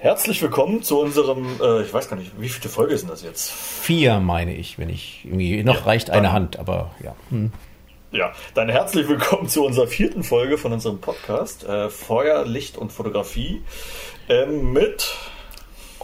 [0.00, 3.50] Herzlich willkommen zu unserem, äh, ich weiß gar nicht, wie viele Folge sind das jetzt?
[3.50, 7.16] Vier, meine ich, wenn ich irgendwie, noch ja, reicht eine Hand, aber ja.
[7.30, 7.50] Hm.
[8.12, 12.92] Ja, dann herzlich willkommen zu unserer vierten Folge von unserem Podcast äh, Feuer, Licht und
[12.92, 13.60] Fotografie
[14.28, 15.16] ähm, mit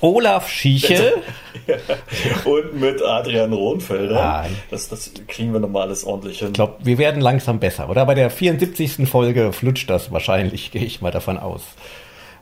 [0.01, 1.23] Olaf Schieche
[2.45, 4.15] und mit Adrian Rohnfelder.
[4.15, 4.57] Nein.
[4.73, 6.49] Das, das kriegen wir nochmal alles ordentlich hin.
[6.49, 8.05] Ich glaube, wir werden langsam besser, oder?
[8.07, 9.09] Bei der 74.
[9.09, 11.63] Folge flutscht das wahrscheinlich, gehe ich mal davon aus.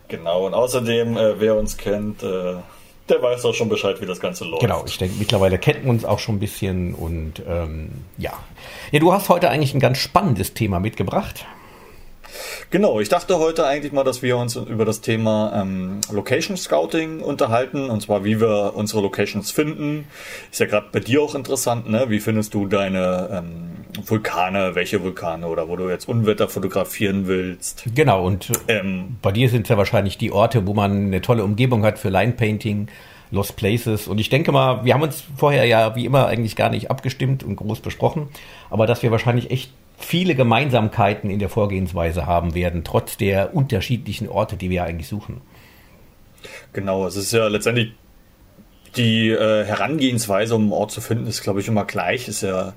[0.09, 2.55] Genau, und außerdem, äh, wer uns kennt, äh,
[3.09, 4.61] der weiß auch schon Bescheid, wie das Ganze läuft.
[4.61, 8.33] Genau, ich denke, mittlerweile kennen wir uns auch schon ein bisschen und ähm, ja.
[8.91, 11.45] Ja, du hast heute eigentlich ein ganz spannendes Thema mitgebracht.
[12.71, 17.21] Genau, ich dachte heute eigentlich mal, dass wir uns über das Thema ähm, Location Scouting
[17.21, 20.07] unterhalten und zwar wie wir unsere Locations finden.
[20.51, 22.07] Ist ja gerade bei dir auch interessant, ne?
[22.09, 27.85] Wie findest du deine ähm, Vulkane, welche Vulkane oder wo du jetzt Unwetter fotografieren willst?
[27.95, 31.45] Genau, und ähm, bei dir sind es ja wahrscheinlich die Orte, wo man eine tolle
[31.45, 32.89] Umgebung hat für Line Painting.
[33.33, 34.09] Lost Places.
[34.09, 37.43] Und ich denke mal, wir haben uns vorher ja wie immer eigentlich gar nicht abgestimmt
[37.43, 38.29] und groß besprochen,
[38.69, 39.73] aber dass wir wahrscheinlich echt
[40.05, 45.41] viele Gemeinsamkeiten in der Vorgehensweise haben werden, trotz der unterschiedlichen Orte, die wir eigentlich suchen.
[46.73, 47.93] Genau, es ist ja letztendlich
[48.97, 52.29] die äh, Herangehensweise, um einen Ort zu finden, ist, glaube ich, immer gleich.
[52.29, 52.75] Ist ja,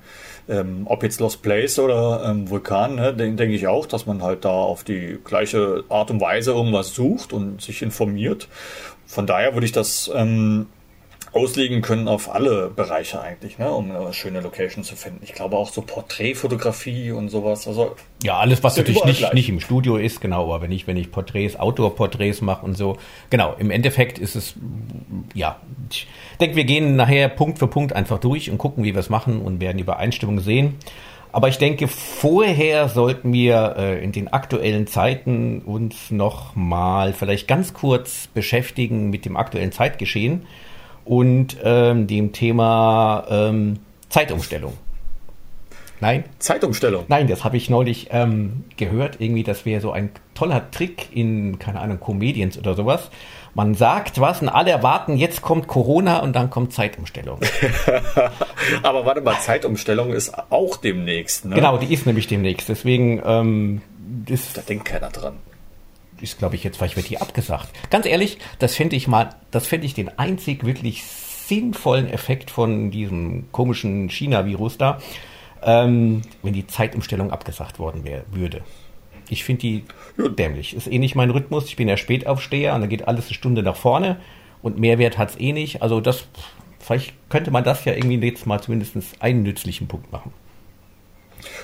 [0.47, 4.21] ähm, ob jetzt Lost Place oder ähm, Vulkan, ne, denke denk ich auch, dass man
[4.21, 8.47] halt da auf die gleiche Art und Weise irgendwas sucht und sich informiert.
[9.05, 10.67] Von daher würde ich das ähm,
[11.35, 15.19] auslegen können auf alle Bereiche eigentlich, ne, um eine schöne Location zu finden.
[15.21, 17.67] Ich glaube auch so Porträtfotografie und sowas.
[17.67, 20.95] Also ja, alles, was natürlich nicht, nicht im Studio ist, genau, aber wenn ich, wenn
[20.95, 22.95] ich Porträts, Outdoor-Porträts mache und so,
[23.29, 24.55] genau, im Endeffekt ist es,
[25.33, 25.59] ja,
[25.91, 26.07] ich
[26.39, 29.41] denke, wir gehen nachher Punkt für Punkt einfach durch und gucken, wie wir es machen
[29.41, 30.75] und werden Übereinstimmung sehen.
[31.33, 37.49] Aber ich denke, vorher sollten wir äh, in den aktuellen Zeiten uns noch mal vielleicht
[37.49, 40.47] ganz kurz beschäftigen mit dem aktuellen Zeitgeschehen
[41.05, 44.73] und ähm, dem Thema ähm, Zeitumstellung.
[46.01, 46.25] Nein?
[46.39, 47.05] Zeitumstellung?
[47.07, 49.21] Nein, das habe ich neulich ähm, gehört.
[49.21, 53.09] Irgendwie, das wäre so ein toller Trick in, keine Ahnung, Comedians oder sowas.
[53.53, 57.39] Man sagt was und alle erwarten, jetzt kommt Corona und dann kommt Zeitumstellung.
[58.83, 61.55] Aber warte mal, Zeitumstellung ist auch demnächst, ne?
[61.55, 62.67] Genau, die ist nämlich demnächst.
[62.67, 63.81] Deswegen ähm,
[64.27, 64.57] ist.
[64.57, 65.37] Da denkt keiner dran
[66.21, 67.69] ist, glaube ich, jetzt, vielleicht wird die abgesagt.
[67.89, 72.91] Ganz ehrlich, das fände ich mal, das fände ich den einzig wirklich sinnvollen Effekt von
[72.91, 74.99] diesem komischen China-Virus da,
[75.61, 78.61] ähm, wenn die Zeitumstellung abgesagt worden wär, würde.
[79.29, 79.83] Ich finde die
[80.17, 80.27] ja.
[80.27, 80.75] dämlich.
[80.75, 81.65] Ist eh nicht mein Rhythmus.
[81.65, 84.17] Ich bin ja Spätaufsteher und dann geht alles eine Stunde nach vorne
[84.61, 85.81] und Mehrwert hat es eh nicht.
[85.81, 86.27] Also das,
[86.79, 90.31] vielleicht könnte man das ja irgendwie jetzt mal zumindest einen nützlichen Punkt machen.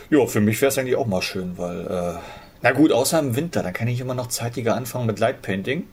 [0.10, 2.20] Ja, für mich wäre es eigentlich auch mal schön, weil äh,
[2.64, 5.86] na gut, außer im Winter, dann kann ich immer noch zeitiger anfangen mit Light Painting.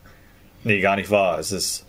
[0.64, 1.38] Nee, gar nicht wahr.
[1.38, 1.84] Es ist.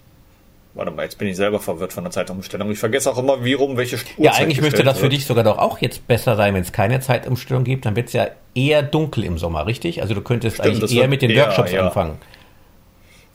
[0.76, 2.72] Warte mal, jetzt bin ich selber verwirrt von der Zeitumstellung.
[2.72, 5.44] Ich vergesse auch immer, wie rum welche Uhrzeit Ja, eigentlich müsste das für dich sogar
[5.44, 7.86] doch auch jetzt besser sein, wenn es keine Zeitumstellung gibt.
[7.86, 10.02] Dann wird es ja eher dunkel im Sommer, richtig?
[10.02, 11.86] Also du könntest Stimmt, eigentlich eher mit den eher, Workshops ja.
[11.86, 12.20] anfangen.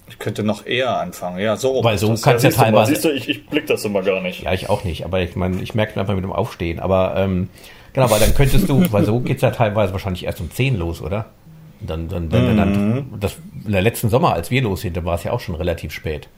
[0.09, 1.82] Ich könnte noch eher anfangen, ja, so.
[1.82, 2.93] Weil so kannst ja, ja teilweise.
[2.93, 4.43] Siehst du, ich, ich blick das immer gar nicht.
[4.43, 6.78] Ja, ich auch nicht, aber ich meine, ich merke einfach mit dem Aufstehen.
[6.78, 7.49] Aber ähm,
[7.94, 10.77] genau, weil dann könntest du, weil so geht es ja teilweise wahrscheinlich erst um 10
[10.77, 11.27] los, oder?
[11.81, 12.56] Dann, dann, dann, mhm.
[12.56, 15.41] dann, das, in der letzten Sommer, als wir los sind, da war es ja auch
[15.41, 16.28] schon relativ spät.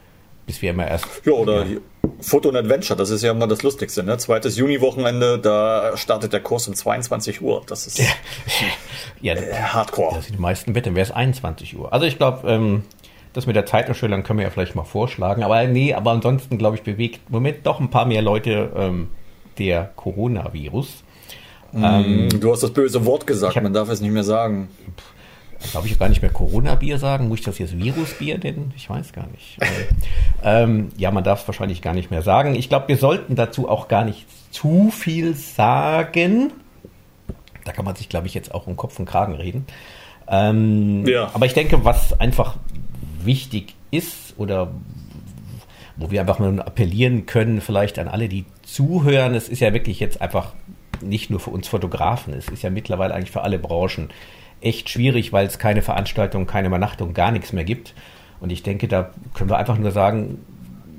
[0.47, 1.07] Bis wir immer erst.
[1.25, 1.79] Ja, oder ja.
[2.21, 4.17] Foto und Adventure, das ist ja immer das Lustigste, ne?
[4.17, 7.63] Zweites Juni-Wochenende, da startet der Kurs um 22 Uhr.
[7.67, 7.99] Das ist
[9.21, 10.15] ja, äh, Hardcore.
[10.15, 11.93] Das sind die meisten Wetten, wäre es 21 Uhr.
[11.93, 12.85] Also ich glaube, ähm,
[13.33, 15.43] das mit der Zeitumstellung können wir ja vielleicht mal vorschlagen.
[15.43, 19.09] Aber nee, aber ansonsten, glaube ich, bewegt im Moment doch ein paar mehr Leute ähm,
[19.59, 21.05] der Coronavirus.
[21.77, 24.69] Mm, ähm, du hast das böse Wort gesagt, hab, man darf es nicht mehr sagen.
[24.97, 25.05] Pff,
[25.73, 27.29] Darf ich gar nicht mehr Corona-Bier sagen?
[27.29, 28.73] Muss ich das jetzt Virus-Bier nennen?
[28.77, 29.59] Ich weiß gar nicht.
[30.45, 32.55] ähm, ja, man darf es wahrscheinlich gar nicht mehr sagen.
[32.55, 36.53] Ich glaube, wir sollten dazu auch gar nicht zu viel sagen.
[37.65, 39.67] Da kann man sich, glaube ich, jetzt auch um Kopf und Kragen reden.
[40.29, 41.31] Ähm, ja.
[41.33, 42.57] Aber ich denke, was einfach
[43.25, 44.71] wichtig ist oder
[45.97, 49.99] wo wir einfach mal appellieren können, vielleicht an alle, die zuhören, es ist ja wirklich
[49.99, 50.53] jetzt einfach
[51.03, 54.09] nicht nur für uns Fotografen, es ist ja mittlerweile eigentlich für alle Branchen
[54.61, 57.95] echt schwierig, weil es keine Veranstaltung, keine Übernachtung, gar nichts mehr gibt.
[58.41, 60.39] Und ich denke, da können wir einfach nur sagen,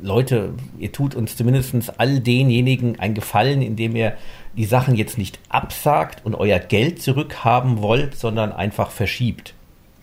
[0.02, 4.14] Leute, ihr tut uns zumindest all denjenigen einen Gefallen, indem ihr
[4.56, 9.54] die Sachen jetzt nicht absagt und euer Geld zurückhaben wollt, sondern einfach verschiebt.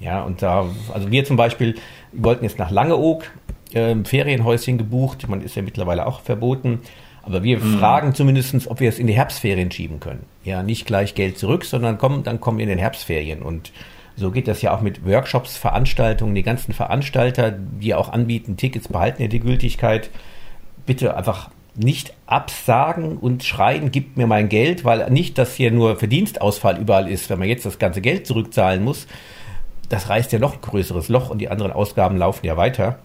[0.00, 1.76] Ja, und da, also wir zum Beispiel
[2.14, 3.24] wir wollten jetzt nach Langeoog,
[3.72, 6.80] äh, Ferienhäuschen gebucht, man ist ja mittlerweile auch verboten.
[7.26, 7.78] Aber wir mhm.
[7.78, 10.24] fragen zumindest, ob wir es in die Herbstferien schieben können.
[10.44, 13.42] Ja, nicht gleich Geld zurück, sondern kommen, dann kommen wir in den Herbstferien.
[13.42, 13.72] Und
[14.16, 16.34] So geht das ja auch mit Workshops, Veranstaltungen.
[16.34, 20.10] Die ganzen Veranstalter, die auch anbieten, Tickets behalten ja die Gültigkeit.
[20.86, 25.96] Bitte einfach nicht absagen und schreien, gib mir mein Geld, weil nicht, dass hier nur
[25.96, 29.06] Verdienstausfall überall ist, wenn man jetzt das ganze Geld zurückzahlen muss.
[29.88, 33.00] Das reißt ja noch ein größeres Loch und die anderen Ausgaben laufen ja weiter.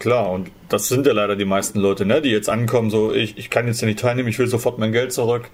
[0.00, 3.36] Klar, und das sind ja leider die meisten Leute, ne, die jetzt ankommen, so, ich,
[3.36, 5.50] ich kann jetzt hier nicht teilnehmen, ich will sofort mein Geld zurück.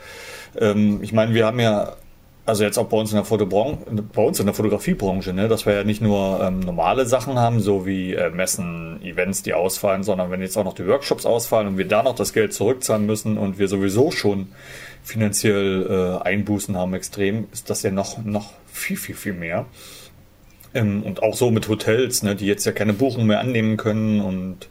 [0.57, 1.97] Ähm, ich meine, wir haben ja,
[2.45, 3.79] also jetzt auch bei uns in der Fotobranche,
[4.15, 7.59] bei uns in der Fotografiebranche, ne, dass wir ja nicht nur ähm, normale Sachen haben,
[7.59, 11.67] so wie äh, Messen, Events, die ausfallen, sondern wenn jetzt auch noch die Workshops ausfallen
[11.67, 14.47] und wir da noch das Geld zurückzahlen müssen und wir sowieso schon
[15.03, 19.67] finanziell äh, Einbußen haben extrem, ist das ja noch, noch viel, viel, viel mehr.
[20.77, 24.21] Ähm, und auch so mit Hotels, ne, die jetzt ja keine Buchung mehr annehmen können
[24.21, 24.69] und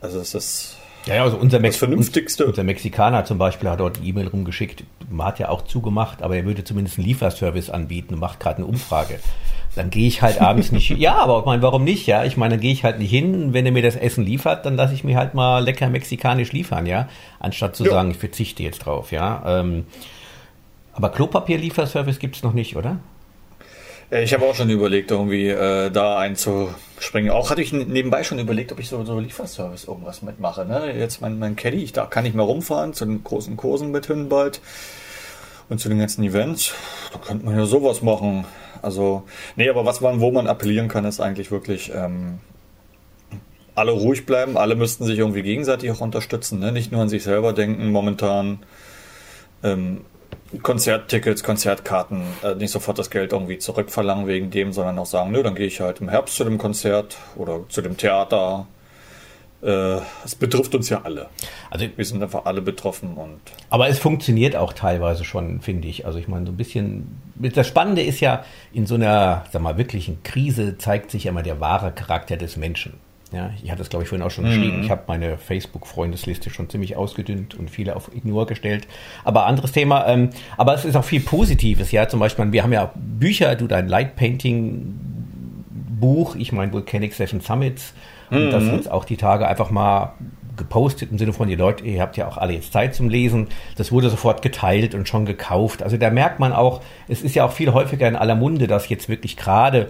[0.00, 0.76] also es ist
[1.06, 2.44] ja, ja, also unser, Mex Vernünftigste.
[2.44, 6.36] unser Mexikaner zum Beispiel hat dort eine E-Mail rumgeschickt, man hat ja auch zugemacht, aber
[6.36, 9.18] er würde zumindest einen Lieferservice anbieten und macht gerade eine Umfrage.
[9.74, 10.90] Dann gehe ich halt abends nicht.
[10.98, 12.06] Ja, aber ich meine, warum nicht?
[12.06, 13.52] Ja, ich meine, dann gehe ich halt nicht hin.
[13.52, 16.84] Wenn er mir das Essen liefert, dann lasse ich mir halt mal lecker mexikanisch liefern,
[16.84, 17.90] ja, anstatt zu ja.
[17.92, 19.60] sagen, ich verzichte jetzt drauf, ja.
[19.60, 19.86] Ähm,
[20.92, 22.98] aber Klopapier-Lieferservice gibt es noch nicht, oder?
[24.10, 27.30] Ich habe auch schon überlegt, irgendwie äh, da einzuspringen.
[27.30, 30.64] Auch hatte ich nebenbei schon überlegt, ob ich so, so Lieferservice irgendwas mitmache.
[30.64, 30.94] Ne?
[30.98, 34.06] Jetzt mein, mein Caddy, ich da kann nicht mehr rumfahren zu den großen Kursen mit
[34.06, 34.62] hin bald
[35.68, 36.72] und zu den ganzen Events.
[37.12, 38.46] Da könnte man ja sowas machen.
[38.80, 39.24] Also,
[39.56, 42.38] nee, aber was man, wo man appellieren kann, ist eigentlich wirklich ähm,
[43.74, 44.56] alle ruhig bleiben.
[44.56, 46.60] Alle müssten sich irgendwie gegenseitig auch unterstützen.
[46.60, 46.72] Ne?
[46.72, 48.60] Nicht nur an sich selber denken momentan.
[49.62, 50.00] Ähm,
[50.62, 55.42] Konzerttickets, Konzertkarten, äh, nicht sofort das Geld irgendwie zurückverlangen wegen dem, sondern auch sagen, nö,
[55.42, 58.66] dann gehe ich halt im Herbst zu dem Konzert oder zu dem Theater.
[59.60, 61.28] Äh, es betrifft uns ja alle.
[61.68, 63.40] Also wir sind einfach alle betroffen und.
[63.70, 66.06] Aber es funktioniert auch teilweise schon, finde ich.
[66.06, 67.20] Also ich meine, so ein bisschen.
[67.34, 71.42] Das Spannende ist ja, in so einer, sag mal, wirklichen Krise zeigt sich ja immer
[71.42, 72.94] der wahre Charakter des Menschen.
[73.30, 74.48] Ja, ich hatte es, glaube ich, vorhin auch schon mhm.
[74.48, 74.82] geschrieben.
[74.82, 78.88] Ich habe meine Facebook-Freundesliste schon ziemlich ausgedünnt und viele auf Ignore gestellt.
[79.22, 80.06] Aber anderes Thema.
[80.06, 81.92] Ähm, aber es ist auch viel Positives.
[81.92, 87.92] Ja, zum Beispiel, wir haben ja Bücher, du dein Lightpainting-Buch, ich meine Volcanic Session Summits.
[88.30, 88.50] Und mhm.
[88.50, 90.14] das jetzt auch die Tage einfach mal
[90.56, 93.46] gepostet im Sinne von, die Leute, ihr habt ja auch alle jetzt Zeit zum Lesen.
[93.76, 95.82] Das wurde sofort geteilt und schon gekauft.
[95.82, 98.88] Also da merkt man auch, es ist ja auch viel häufiger in aller Munde, dass
[98.88, 99.88] jetzt wirklich gerade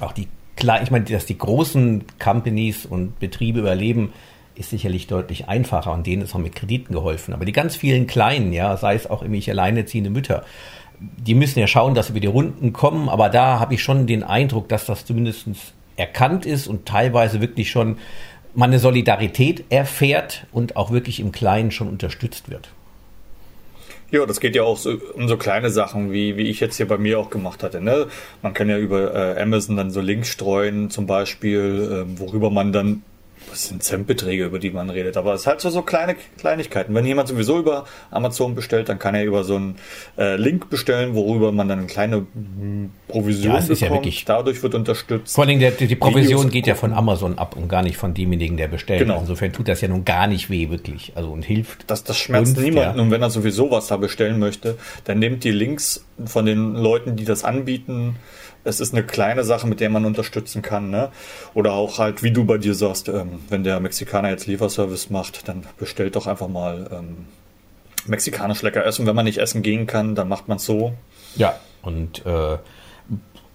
[0.00, 4.12] auch die Klar, ich meine, dass die großen Companies und Betriebe überleben,
[4.54, 7.32] ist sicherlich deutlich einfacher und denen ist auch mit Krediten geholfen.
[7.32, 10.44] Aber die ganz vielen kleinen, ja, sei es auch irgendwelche alleinerziehende Mütter,
[11.00, 13.08] die müssen ja schauen, dass sie über die Runden kommen.
[13.08, 15.48] Aber da habe ich schon den Eindruck, dass das zumindest
[15.96, 17.96] erkannt ist und teilweise wirklich schon
[18.54, 22.70] man eine Solidarität erfährt und auch wirklich im Kleinen schon unterstützt wird.
[24.12, 26.86] Ja, das geht ja auch so, um so kleine Sachen, wie, wie ich jetzt hier
[26.86, 27.80] bei mir auch gemacht hatte.
[27.80, 28.08] Ne?
[28.42, 32.74] Man kann ja über äh, Amazon dann so Links streuen, zum Beispiel, äh, worüber man
[32.74, 33.02] dann
[33.50, 35.16] das sind Centbeträge, über die man redet.
[35.16, 36.94] Aber es ist halt so, so kleine Kleinigkeiten.
[36.94, 39.76] Wenn jemand sowieso über Amazon bestellt, dann kann er über so einen
[40.18, 42.26] äh, Link bestellen, worüber man dann eine kleine
[43.08, 43.80] Provision ja, bekommt.
[43.80, 45.34] Ja wirklich, Dadurch wird unterstützt.
[45.34, 48.14] Vor allem der, die Provision Videos geht ja von Amazon ab und gar nicht von
[48.14, 49.00] demjenigen, der bestellt.
[49.00, 49.20] Genau.
[49.20, 51.12] Insofern tut das ja nun gar nicht weh, wirklich.
[51.14, 51.90] Also und hilft.
[51.90, 52.98] Das, das schmerzt und, niemanden.
[52.98, 53.02] Ja.
[53.02, 57.16] Und wenn er sowieso was da bestellen möchte, dann nimmt die Links von den Leuten,
[57.16, 58.16] die das anbieten,
[58.64, 60.90] es ist eine kleine Sache, mit der man unterstützen kann.
[60.90, 61.10] Ne?
[61.54, 65.48] Oder auch halt, wie du bei dir sagst, ähm, wenn der Mexikaner jetzt Lieferservice macht,
[65.48, 67.26] dann bestellt doch einfach mal ähm,
[68.06, 69.06] mexikanisch lecker essen.
[69.06, 70.92] Wenn man nicht essen gehen kann, dann macht man es so.
[71.36, 72.58] Ja, und äh,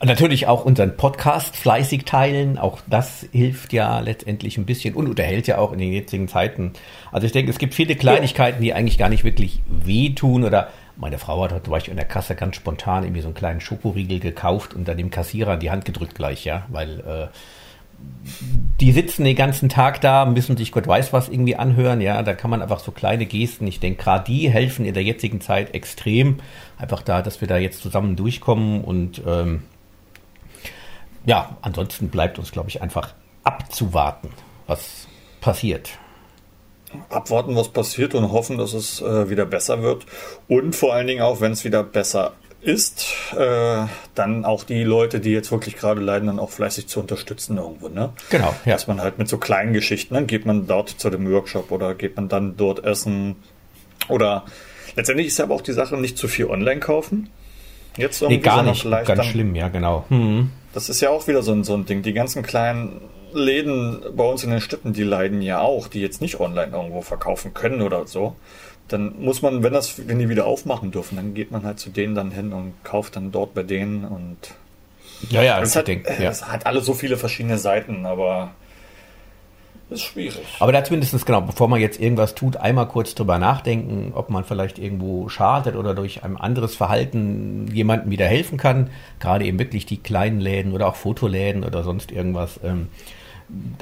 [0.04, 2.58] natürlich auch unseren Podcast fleißig teilen.
[2.58, 6.74] Auch das hilft ja letztendlich ein bisschen und unterhält ja auch in den jetzigen Zeiten.
[7.12, 11.20] Also ich denke, es gibt viele Kleinigkeiten, die eigentlich gar nicht wirklich wehtun oder meine
[11.20, 14.20] Frau hat heute, war ich in der Kasse ganz spontan irgendwie so einen kleinen Schokoriegel
[14.20, 17.28] gekauft und dann dem Kassierer in die Hand gedrückt gleich, ja, weil äh,
[18.80, 22.34] die sitzen den ganzen Tag da, müssen sich Gott weiß was irgendwie anhören, ja, da
[22.34, 25.74] kann man einfach so kleine Gesten, ich denke, gerade die helfen in der jetzigen Zeit
[25.74, 26.40] extrem,
[26.78, 29.64] einfach da, dass wir da jetzt zusammen durchkommen und ähm,
[31.26, 33.14] ja, ansonsten bleibt uns, glaube ich, einfach
[33.44, 34.30] abzuwarten,
[34.66, 35.08] was
[35.42, 35.98] passiert
[37.10, 40.06] abwarten, was passiert und hoffen, dass es äh, wieder besser wird.
[40.48, 43.06] Und vor allen Dingen auch, wenn es wieder besser ist,
[43.38, 47.58] äh, dann auch die Leute, die jetzt wirklich gerade leiden, dann auch fleißig zu unterstützen
[47.58, 47.88] irgendwo.
[47.88, 48.12] Ne?
[48.30, 48.54] Genau.
[48.66, 48.74] Ja.
[48.74, 51.94] Dass man halt mit so kleinen Geschichten, dann geht man dort zu dem Workshop oder
[51.94, 53.36] geht man dann dort essen
[54.10, 54.46] oder
[54.96, 57.30] letztendlich ist ja aber auch die Sache, nicht zu viel online kaufen.
[57.96, 58.84] Jetzt irgendwie nee, gar nicht.
[58.84, 60.06] Ganz dann, schlimm, ja, genau.
[60.10, 60.52] Hm.
[60.74, 62.04] Das ist ja auch wieder so ein, so ein Ding.
[62.04, 63.02] Die ganzen kleinen
[63.34, 67.02] Läden bei uns in den Städten, die leiden ja auch, die jetzt nicht online irgendwo
[67.02, 68.36] verkaufen können oder so.
[68.88, 71.90] Dann muss man, wenn das, wenn die wieder aufmachen dürfen, dann geht man halt zu
[71.90, 74.38] denen dann hin und kauft dann dort bei denen und
[75.30, 76.30] Ja, ja, es ich hat, äh, ja.
[76.30, 78.52] es hat alles so viele verschiedene Seiten, aber
[79.90, 80.46] ist schwierig.
[80.60, 84.44] Aber da zumindest, genau, bevor man jetzt irgendwas tut, einmal kurz drüber nachdenken, ob man
[84.44, 88.90] vielleicht irgendwo schadet oder durch ein anderes Verhalten jemandem wieder helfen kann.
[89.20, 92.60] Gerade eben wirklich die kleinen Läden oder auch Fotoläden oder sonst irgendwas.
[92.64, 92.90] Ähm,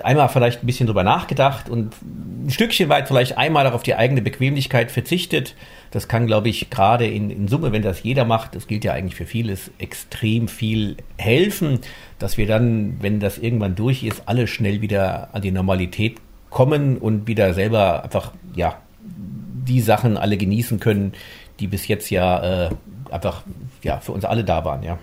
[0.04, 3.96] einmal vielleicht ein bisschen drüber nachgedacht und ein Stückchen weit vielleicht einmal auch auf die
[3.96, 5.56] eigene Bequemlichkeit verzichtet.
[5.92, 8.94] Das kann, glaube ich, gerade in, in Summe, wenn das jeder macht, das gilt ja
[8.94, 11.80] eigentlich für vieles, extrem viel helfen,
[12.20, 16.18] dass wir dann, wenn das irgendwann durch ist, alle schnell wieder an die Normalität
[16.50, 21.14] kommen und wieder selber einfach, ja, die Sachen alle genießen können,
[21.60, 22.70] die bis jetzt ja äh,
[23.10, 23.44] einfach
[23.82, 25.00] ja, für uns alle da waren, ja.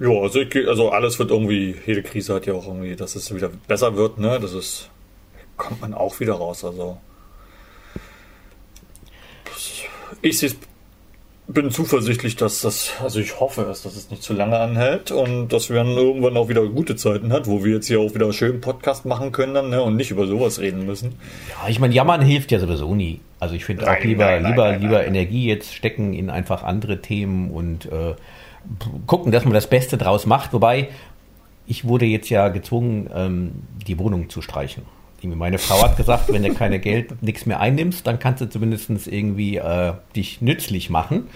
[0.00, 3.32] Ja, also, ich, also alles wird irgendwie, jede Krise hat ja auch irgendwie, dass es
[3.34, 4.38] wieder besser wird, ne?
[4.40, 4.88] Das ist,
[5.56, 6.64] kommt man auch wieder raus.
[6.64, 6.98] Also
[10.22, 10.56] ich
[11.46, 15.48] bin zuversichtlich, dass das, also ich hoffe es, dass es nicht zu lange anhält und
[15.48, 18.32] dass wir dann irgendwann auch wieder gute Zeiten hat, wo wir jetzt hier auch wieder
[18.32, 19.82] schön Podcast machen können dann, ne?
[19.82, 21.16] und nicht über sowas reden müssen.
[21.50, 23.20] Ja, ich meine, jammern hilft ja sowieso nie.
[23.40, 25.08] Also ich finde auch Nein, lieber, nein, nein, lieber, nein, lieber nein.
[25.08, 28.14] Energie jetzt stecken in einfach andere Themen und äh,
[29.06, 30.52] gucken, dass man das Beste draus macht.
[30.52, 30.88] Wobei,
[31.66, 33.52] ich wurde jetzt ja gezwungen, ähm,
[33.86, 34.82] die Wohnung zu streichen.
[35.22, 38.90] Meine Frau hat gesagt, wenn du keine Geld, nichts mehr einnimmst, dann kannst du zumindest
[39.06, 41.28] irgendwie äh, dich nützlich machen.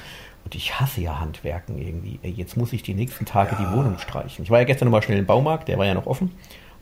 [0.44, 2.18] Und ich hasse ja Handwerken irgendwie.
[2.22, 4.44] Jetzt muss ich die nächsten Tage die Wohnung streichen.
[4.44, 6.32] Ich war ja gestern nochmal schnell im Baumarkt, der war ja noch offen.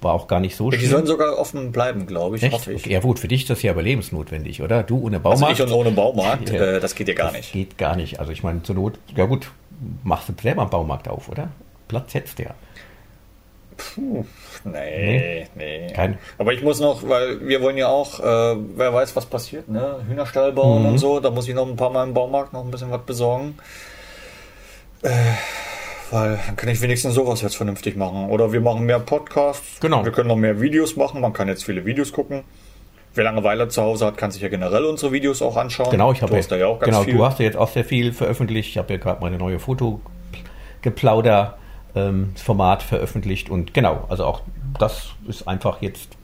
[0.00, 0.90] War auch gar nicht so Die schlimm.
[0.90, 2.52] sollen sogar offen bleiben, glaube ich, Echt?
[2.52, 2.82] hoffe ich.
[2.84, 4.82] Okay, ja gut, für dich ist das ja überlebensnotwendig, oder?
[4.82, 5.58] Du ohne Also Baumarkt.
[5.60, 6.60] ich und ohne Baumarkt, Ja.
[6.60, 7.52] äh, das geht ja gar das nicht.
[7.52, 8.18] geht gar nicht.
[8.20, 9.50] Also ich meine, zur Not, ja gut,
[10.04, 11.48] machst du selber einen Baumarkt auf, oder?
[11.88, 12.54] Platz hättest du ja.
[13.76, 14.24] Puh,
[14.64, 15.92] nee, nee.
[15.92, 19.68] Kein- Aber ich muss noch, weil wir wollen ja auch, äh, wer weiß, was passiert,
[19.68, 20.00] ne?
[20.08, 20.88] Hühnerstall bauen Mhm.
[20.88, 21.20] und so.
[21.20, 23.58] Da muss ich noch ein paar Mal im Baumarkt noch ein bisschen was besorgen.
[25.02, 25.10] Äh,
[26.10, 28.30] weil dann kann ich wenigstens sowas jetzt vernünftig machen.
[28.30, 29.78] Oder wir machen mehr Podcasts.
[29.80, 30.04] Genau.
[30.04, 31.20] Wir können noch mehr Videos machen.
[31.20, 32.44] Man kann jetzt viele Videos gucken.
[33.16, 35.90] Wer Langeweile zu Hause hat, kann sich ja generell unsere Videos auch anschauen.
[35.90, 37.14] Genau, ich habe da ja auch ganz genau, viel.
[37.14, 38.70] du hast ja jetzt auch sehr viel veröffentlicht.
[38.70, 41.56] Ich habe ja gerade meine neue Fotogeplauder
[41.94, 44.42] ähm, Format veröffentlicht und genau, also auch
[44.78, 46.16] das ist einfach jetzt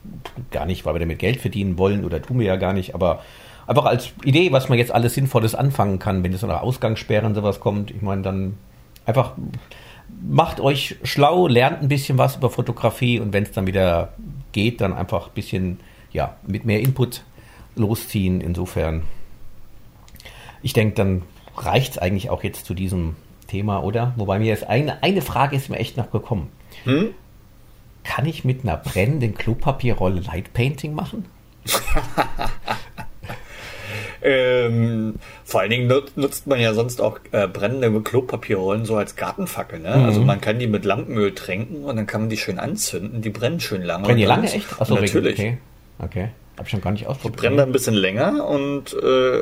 [0.51, 3.21] gar nicht, weil wir damit Geld verdienen wollen oder tun wir ja gar nicht, aber
[3.65, 7.33] einfach als Idee, was man jetzt alles Sinnvolles anfangen kann, wenn es so nach Ausgangssperren
[7.33, 7.91] sowas kommt.
[7.91, 8.57] Ich meine, dann
[9.05, 9.33] einfach
[10.21, 14.13] macht euch schlau, lernt ein bisschen was über Fotografie und wenn es dann wieder
[14.51, 15.79] geht, dann einfach ein bisschen
[16.13, 17.23] ja, mit mehr Input
[17.75, 18.39] losziehen.
[18.39, 19.03] Insofern,
[20.61, 21.21] ich denke, dann
[21.57, 23.15] reicht es eigentlich auch jetzt zu diesem
[23.47, 24.13] Thema, oder?
[24.15, 26.49] Wobei mir jetzt eine, eine Frage ist mir echt noch gekommen.
[26.85, 27.09] Hm?
[28.03, 31.25] Kann ich mit einer brennenden Klopapierrolle Lightpainting machen?
[34.25, 39.17] Ähm, vor allen Dingen nut- nutzt man ja sonst auch äh, brennende Klopapierrollen so als
[39.17, 39.79] Gartenfackel.
[39.79, 39.89] Ne?
[39.89, 40.27] Also Mhm.
[40.27, 43.21] man kann die mit Lampenöl tränken und dann kann man die schön anzünden.
[43.21, 44.03] Die brennen schön lange.
[44.05, 44.79] Brennen die lange echt?
[44.79, 45.37] Achso, natürlich.
[45.37, 45.57] Okay.
[46.03, 46.29] Okay.
[46.57, 47.41] Hab ich schon gar nicht ausprobiert.
[47.41, 49.41] Brennen dann ein bisschen länger und äh,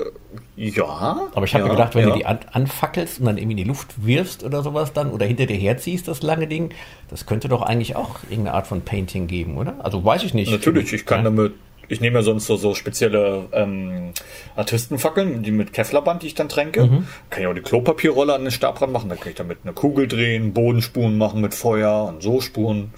[0.56, 1.28] ja.
[1.34, 2.14] Aber ich habe ja, mir gedacht, wenn ja.
[2.14, 5.26] du die an, anfackelst und dann irgendwie in die Luft wirfst oder sowas dann oder
[5.26, 6.74] hinter dir herziehst, das lange Ding,
[7.10, 9.76] das könnte doch eigentlich auch irgendeine Art von Painting geben, oder?
[9.84, 10.52] Also weiß ich nicht.
[10.52, 11.24] Natürlich, ich kann ja.
[11.26, 11.54] damit.
[11.90, 14.14] Ich nehme ja sonst so, so spezielle ähm,
[14.56, 16.86] Artistenfackeln, die mit Kevlarband, die ich dann tränke.
[16.86, 17.08] Mhm.
[17.30, 19.10] Kann ich auch die Klopapierrolle an den Stabrand machen.
[19.10, 22.94] Dann kann ich damit eine Kugel drehen, Bodenspuren machen mit Feuer und so Spuren.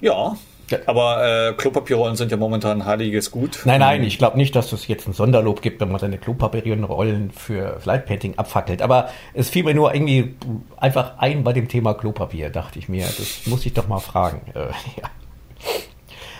[0.00, 0.38] Ja.
[0.86, 3.60] Aber äh, Klopapierrollen sind ja momentan ein heiliges Gut.
[3.64, 7.30] Nein, nein, ich glaube nicht, dass es jetzt ein Sonderlob gibt, wenn man seine Klopapierrollen
[7.30, 8.82] für Lightpainting abfackelt.
[8.82, 10.34] Aber es fiel mir nur irgendwie
[10.76, 13.04] einfach ein bei dem Thema Klopapier, dachte ich mir.
[13.04, 14.40] Das muss ich doch mal fragen.
[14.54, 14.60] Äh,
[15.00, 15.10] ja.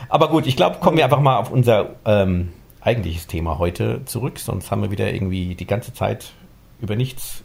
[0.08, 4.38] Aber gut, ich glaube, kommen wir einfach mal auf unser ähm, eigentliches Thema heute zurück.
[4.38, 6.32] Sonst haben wir wieder irgendwie die ganze Zeit
[6.80, 7.43] über nichts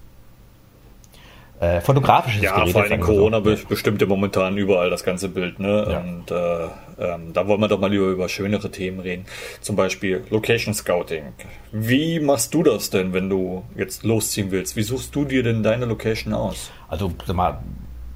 [1.59, 2.73] äh, Fotografisches Ja, geredet.
[2.73, 3.05] vor allem so.
[3.07, 5.59] Corona be- bestimmt ja momentan überall das ganze Bild.
[5.59, 5.87] Ne?
[5.89, 5.99] Ja.
[5.99, 9.25] Und äh, ähm, da wollen wir doch mal lieber über schönere Themen reden.
[9.61, 11.23] Zum Beispiel Location Scouting.
[11.71, 14.75] Wie machst du das denn, wenn du jetzt losziehen willst?
[14.75, 16.71] Wie suchst du dir denn deine Location aus?
[16.87, 17.59] Also, sag mal,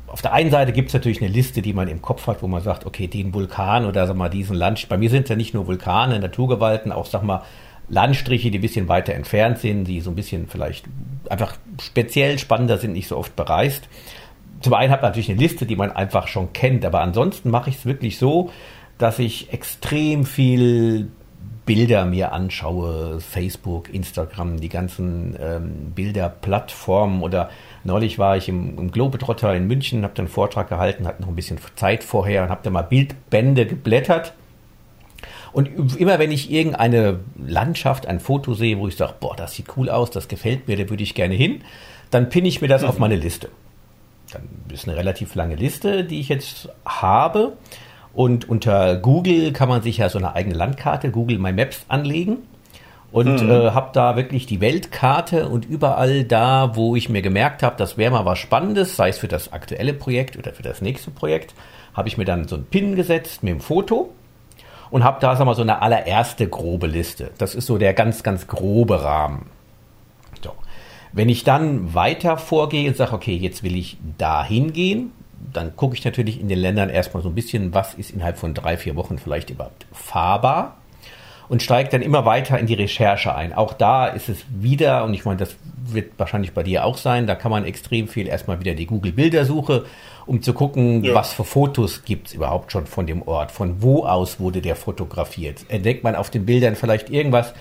[0.08, 2.48] auf der einen Seite gibt es natürlich eine Liste, die man im Kopf hat, wo
[2.48, 4.88] man sagt, okay, den Vulkan oder sag mal diesen Land.
[4.88, 7.42] Bei mir sind es ja nicht nur Vulkane, Naturgewalten, auch sag mal
[7.90, 10.86] Landstriche, die ein bisschen weiter entfernt sind, die so ein bisschen vielleicht
[11.30, 13.88] einfach speziell spannender sind, nicht so oft bereist.
[14.62, 17.70] Zum einen hat man natürlich eine Liste, die man einfach schon kennt, aber ansonsten mache
[17.70, 18.52] ich es wirklich so,
[18.98, 21.10] dass ich extrem viel
[21.66, 27.50] Bilder mir anschaue, Facebook, Instagram, die ganzen ähm, Bilderplattformen oder
[27.84, 31.30] neulich war ich im, im Globetrotter in München, habe dann einen Vortrag gehalten, hatte noch
[31.30, 34.34] ein bisschen Zeit vorher und habe da mal Bildbände geblättert.
[35.54, 39.68] Und immer wenn ich irgendeine Landschaft, ein Foto sehe, wo ich sage, boah, das sieht
[39.78, 41.62] cool aus, das gefällt mir, da würde ich gerne hin,
[42.10, 43.50] dann pinne ich mir das auf meine Liste.
[44.32, 47.54] dann ist eine relativ lange Liste, die ich jetzt habe.
[48.14, 52.38] Und unter Google kann man sich ja so eine eigene Landkarte, Google My Maps, anlegen.
[53.12, 53.50] Und mhm.
[53.50, 57.96] äh, habe da wirklich die Weltkarte und überall da, wo ich mir gemerkt habe, das
[57.96, 61.54] wäre mal was Spannendes, sei es für das aktuelle Projekt oder für das nächste Projekt,
[61.94, 64.10] habe ich mir dann so einen Pin gesetzt mit dem Foto
[64.94, 67.32] und habe da sag mal, so eine allererste grobe Liste.
[67.40, 69.48] Das ist so der ganz, ganz grobe Rahmen.
[70.44, 70.52] So.
[71.14, 75.12] Wenn ich dann weiter vorgehe und sage, okay, jetzt will ich da hingehen,
[75.52, 78.54] dann gucke ich natürlich in den Ländern erstmal so ein bisschen, was ist innerhalb von
[78.54, 80.78] drei, vier Wochen vielleicht überhaupt fahrbar
[81.50, 83.52] und steige dann immer weiter in die Recherche ein.
[83.52, 87.26] Auch da ist es wieder, und ich meine, das wird wahrscheinlich bei dir auch sein,
[87.26, 89.86] da kann man extrem viel erstmal wieder die Google-Bildersuche,
[90.26, 91.14] um zu gucken, ja.
[91.14, 94.76] was für Fotos gibt es überhaupt schon von dem Ort, von wo aus wurde der
[94.76, 95.66] fotografiert.
[95.68, 97.54] Entdeckt man auf den Bildern vielleicht irgendwas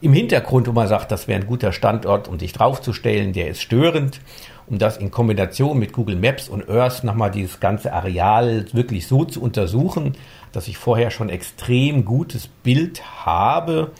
[0.00, 3.60] im Hintergrund, wo man sagt, das wäre ein guter Standort, um sich draufzustellen, der ist
[3.60, 4.20] störend
[4.68, 9.24] um das in Kombination mit Google Maps und Earth nochmal dieses ganze Areal wirklich so
[9.24, 10.14] zu untersuchen,
[10.52, 13.92] dass ich vorher schon extrem gutes Bild habe.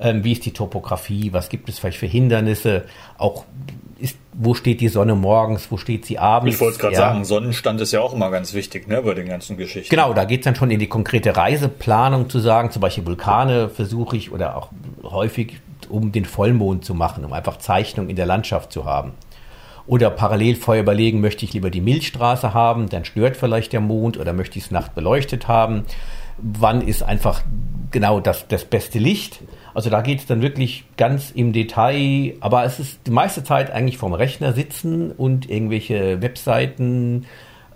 [0.00, 1.32] Ähm, wie ist die Topografie?
[1.32, 2.84] Was gibt es vielleicht für Hindernisse?
[3.18, 3.44] Auch
[3.98, 5.70] ist, wo steht die Sonne morgens?
[5.70, 6.54] Wo steht sie abends?
[6.54, 7.00] Ich wollte gerade ja.
[7.00, 9.90] sagen, Sonnenstand ist ja auch immer ganz wichtig, ne, bei den ganzen Geschichten.
[9.90, 13.68] Genau, da geht es dann schon in die konkrete Reiseplanung zu sagen, zum Beispiel Vulkane
[13.68, 14.70] versuche ich oder auch
[15.02, 19.12] häufig, um den Vollmond zu machen, um einfach Zeichnung in der Landschaft zu haben.
[19.86, 24.18] Oder parallel vorher überlegen, möchte ich lieber die Milchstraße haben, dann stört vielleicht der Mond
[24.18, 25.84] oder möchte ich es nacht beleuchtet haben.
[26.38, 27.42] Wann ist einfach
[27.90, 29.40] genau das, das beste Licht?
[29.72, 33.70] Also da geht es dann wirklich ganz im Detail, aber es ist die meiste Zeit
[33.70, 37.26] eigentlich vom Rechner sitzen und irgendwelche Webseiten,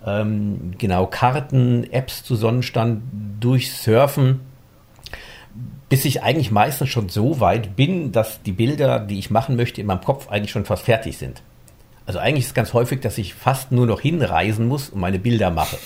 [0.05, 3.01] ähm, genau Karten, Apps zu Sonnenstand
[3.39, 4.39] durchsurfen,
[5.89, 9.81] bis ich eigentlich meistens schon so weit bin, dass die Bilder, die ich machen möchte,
[9.81, 11.41] in meinem Kopf eigentlich schon fast fertig sind.
[12.05, 15.19] Also eigentlich ist es ganz häufig, dass ich fast nur noch hinreisen muss und meine
[15.19, 15.77] Bilder mache.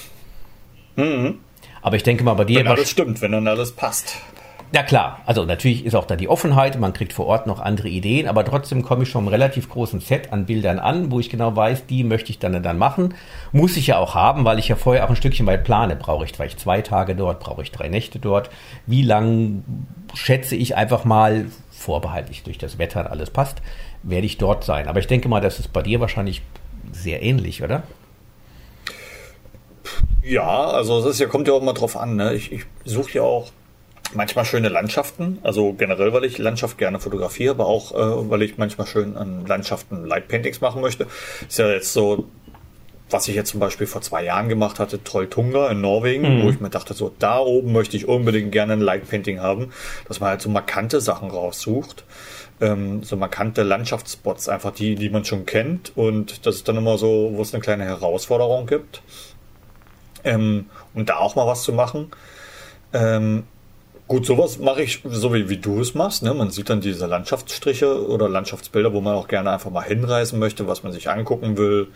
[0.96, 1.40] Mhm.
[1.84, 2.60] Aber ich denke mal bei dir.
[2.60, 4.16] Wenn alles stimmt, wenn dann alles passt.
[4.74, 7.90] Ja klar, also natürlich ist auch da die Offenheit, man kriegt vor Ort noch andere
[7.90, 11.30] Ideen, aber trotzdem komme ich schon einem relativ großen Set an Bildern an, wo ich
[11.30, 13.14] genau weiß, die möchte ich dann dann machen.
[13.52, 15.96] Muss ich ja auch haben, weil ich ja vorher auch ein Stückchen weit plane.
[15.96, 18.50] Brauche ich vielleicht zwei Tage dort, brauche ich drei Nächte dort.
[18.88, 19.64] Wie lang
[20.16, 23.62] schätze ich einfach mal, vorbehaltlich durch das Wetter alles passt,
[24.02, 24.88] werde ich dort sein.
[24.88, 26.42] Aber ich denke mal, das ist bei dir wahrscheinlich
[26.92, 27.84] sehr ähnlich, oder?
[30.24, 32.16] Ja, also es ist ja, kommt ja auch mal drauf an.
[32.16, 32.34] Ne?
[32.34, 33.52] Ich, ich suche ja auch
[34.14, 38.58] manchmal schöne Landschaften, also generell, weil ich Landschaft gerne fotografiere, aber auch, äh, weil ich
[38.58, 41.08] manchmal schön an Landschaften Light Paintings machen möchte.
[41.48, 42.26] Ist ja jetzt so,
[43.10, 46.44] was ich jetzt zum Beispiel vor zwei Jahren gemacht hatte, Trolltunga in Norwegen, mhm.
[46.44, 49.72] wo ich mir dachte, so da oben möchte ich unbedingt gerne ein Light Painting haben,
[50.08, 52.06] dass man halt so markante Sachen raussucht
[52.62, 55.92] ähm, so markante Landschaftsspots, einfach die, die man schon kennt.
[55.96, 59.02] Und das ist dann immer so, wo es eine kleine Herausforderung gibt.
[60.24, 62.12] Ähm, und da auch mal was zu machen.
[62.94, 63.44] Ähm,
[64.08, 66.24] gut, sowas mache ich so wie, wie du es machst.
[66.24, 66.34] Ne?
[66.34, 70.68] Man sieht dann diese Landschaftsstriche oder Landschaftsbilder, wo man auch gerne einfach mal hinreisen möchte,
[70.68, 71.88] was man sich angucken will.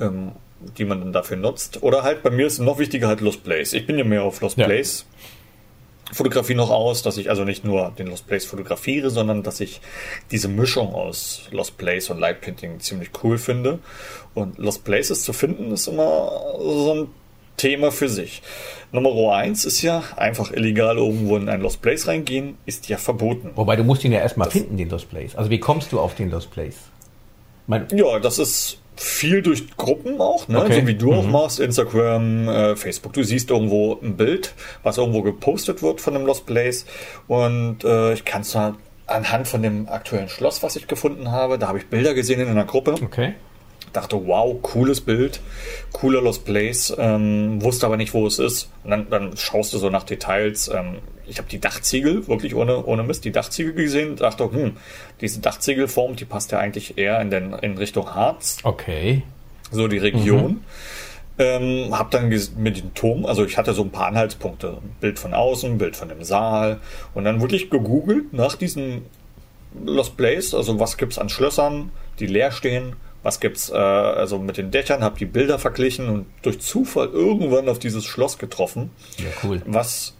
[0.00, 0.32] Ähm,
[0.78, 1.82] die man dann dafür nutzt.
[1.82, 3.72] Oder halt bei mir ist noch wichtiger halt Lost Place.
[3.72, 4.66] Ich bin ja mehr auf Lost ja.
[4.66, 5.06] Place
[6.12, 9.80] Fotografie noch aus, dass ich also nicht nur den Lost Place fotografiere, sondern dass ich
[10.30, 13.78] diese Mischung aus Lost Place und Light Painting ziemlich cool finde.
[14.34, 17.08] Und Lost Places zu finden ist immer so ein
[17.56, 18.42] Thema für sich.
[18.92, 23.50] Nummer eins ist ja einfach illegal irgendwo in ein Lost Place reingehen, ist ja verboten.
[23.54, 25.34] Wobei du musst ihn ja erstmal finden, den Lost Place.
[25.34, 26.76] Also wie kommst du auf den Lost Place?
[27.66, 30.60] Mein ja, das ist viel durch Gruppen auch, ne?
[30.62, 30.80] Okay.
[30.80, 31.18] so wie du mhm.
[31.18, 33.14] auch machst, Instagram, äh, Facebook.
[33.14, 36.84] Du siehst irgendwo ein Bild, was irgendwo gepostet wird von einem Lost Place
[37.28, 38.54] und äh, ich kann es
[39.06, 42.48] anhand von dem aktuellen Schloss, was ich gefunden habe, da habe ich Bilder gesehen in
[42.48, 42.94] einer Gruppe.
[43.02, 43.34] Okay.
[43.92, 45.40] Dachte, wow, cooles Bild,
[45.92, 48.70] cooler Lost Place, ähm, wusste aber nicht, wo es ist.
[48.84, 50.68] Und dann, dann schaust du so nach Details.
[50.68, 54.16] Ähm, ich habe die Dachziegel, wirklich ohne, ohne Mist, die Dachziegel gesehen.
[54.16, 54.76] Dachte, hm,
[55.20, 58.58] diese Dachziegelform, die passt ja eigentlich eher in, den, in Richtung Harz.
[58.62, 59.22] Okay.
[59.70, 60.52] So die Region.
[60.52, 60.60] Mhm.
[61.38, 64.78] Ähm, hab dann mit dem Turm, also ich hatte so ein paar Anhaltspunkte.
[65.00, 66.80] Bild von außen, Bild von dem Saal.
[67.14, 69.02] Und dann wirklich gegoogelt nach diesem
[69.84, 74.56] Lost Place, also was gibt's an Schlössern, die leer stehen, was gibt's äh, also mit
[74.56, 78.90] den Dächern, habe die Bilder verglichen und durch Zufall irgendwann auf dieses Schloss getroffen.
[79.18, 79.62] Ja, cool.
[79.66, 80.14] Was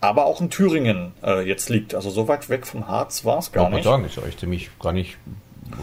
[0.00, 1.94] aber auch in Thüringen äh, jetzt liegt.
[1.94, 3.84] Also so weit weg vom Harz war es gar ja, nicht.
[3.84, 5.16] sagen, ist ja echt ziemlich gar nicht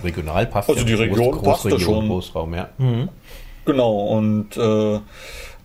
[0.03, 0.69] regional passt.
[0.69, 2.07] Also die Region Groß, passte schon.
[2.07, 2.69] Großraum, ja.
[2.77, 3.09] Mhm.
[3.65, 4.99] Genau, und äh,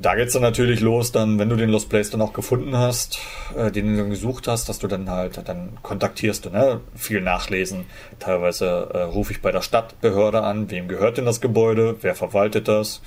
[0.00, 3.18] da geht's dann natürlich los, dann, wenn du den Lost Place dann auch gefunden hast,
[3.54, 6.80] äh, den du dann gesucht hast, dass du dann halt, dann kontaktierst du, ne?
[6.94, 7.84] Viel nachlesen.
[8.18, 12.66] Teilweise äh, rufe ich bei der Stadtbehörde an, wem gehört denn das Gebäude, wer verwaltet
[12.66, 13.02] das.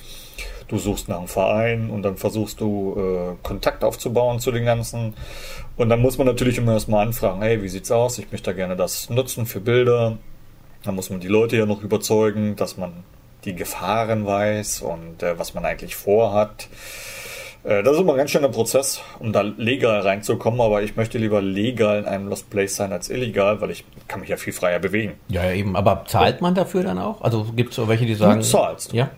[0.68, 5.16] Du suchst nach einem Verein und dann versuchst du äh, Kontakt aufzubauen zu den ganzen.
[5.76, 8.20] Und dann muss man natürlich immer erstmal anfragen, hey, wie sieht's aus?
[8.20, 10.20] Ich möchte gerne das nutzen für Bilder.
[10.84, 13.04] Dann muss man die Leute ja noch überzeugen, dass man
[13.46, 16.68] die Gefahren weiß und äh, was man eigentlich vorhat.
[17.64, 21.18] Äh, das ist immer ein ganz schöner Prozess, um da legal reinzukommen, aber ich möchte
[21.18, 24.54] lieber legal in einem Lost Place sein als illegal, weil ich kann mich ja viel
[24.54, 25.14] freier bewegen.
[25.30, 25.76] Ja, ja eben.
[25.76, 27.22] Aber zahlt man dafür dann auch?
[27.22, 28.42] Also gibt es so welche, die sagen...
[28.42, 28.94] Du zahlst.
[28.94, 29.10] Ja.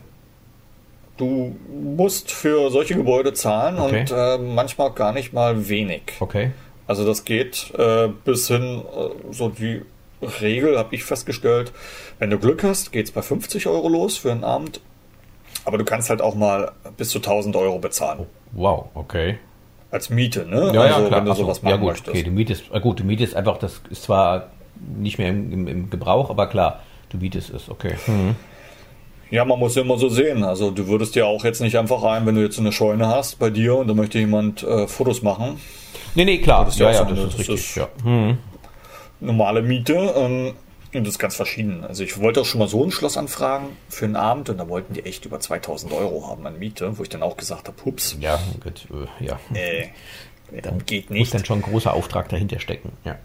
[1.17, 4.01] Du musst für solche Gebäude zahlen Okay.
[4.01, 6.01] und äh, manchmal gar nicht mal wenig.
[6.19, 6.51] Okay.
[6.87, 9.81] Also das geht äh, bis hin, äh, so die
[10.41, 11.71] Regel habe ich festgestellt,
[12.19, 14.81] wenn du Glück hast, geht's bei 50 Euro los für einen Abend.
[15.65, 18.25] Aber du kannst halt auch mal bis zu 1000 Euro bezahlen.
[18.51, 19.39] Wow, okay.
[19.91, 20.71] Als Miete, ne?
[20.73, 21.19] Ja, ja, also, klar.
[21.19, 22.09] wenn du Ach so, sowas ja, machen gut, möchtest.
[22.09, 24.51] okay, du mietest, äh, gut, du mietest einfach, das ist zwar
[24.97, 27.95] nicht mehr im, im, im Gebrauch, aber klar, du mietest es, okay.
[28.05, 28.35] Hm.
[29.31, 30.43] Ja, man muss ja immer so sehen.
[30.43, 33.39] Also du würdest ja auch jetzt nicht einfach rein, wenn du jetzt eine Scheune hast
[33.39, 35.59] bei dir und da möchte jemand äh, Fotos machen.
[36.13, 37.87] Nee, nee, klar, ja, auch ja, sagen, das das ist richtig, ist- ja.
[38.03, 38.37] Hm.
[39.25, 39.93] Normale Miete.
[40.15, 40.53] Ähm,
[40.93, 41.83] und das ist ganz verschieden.
[41.83, 44.69] Also ich wollte auch schon mal so ein Schloss anfragen für einen Abend und da
[44.69, 47.77] wollten die echt über 2000 Euro haben an Miete, wo ich dann auch gesagt habe,
[47.83, 48.87] hups, Ja, gut,
[49.19, 49.37] äh, ja.
[49.53, 49.87] äh,
[50.61, 51.33] das geht Muss nicht.
[51.33, 53.17] dann schon ein großer Auftrag dahinter stecken, ja.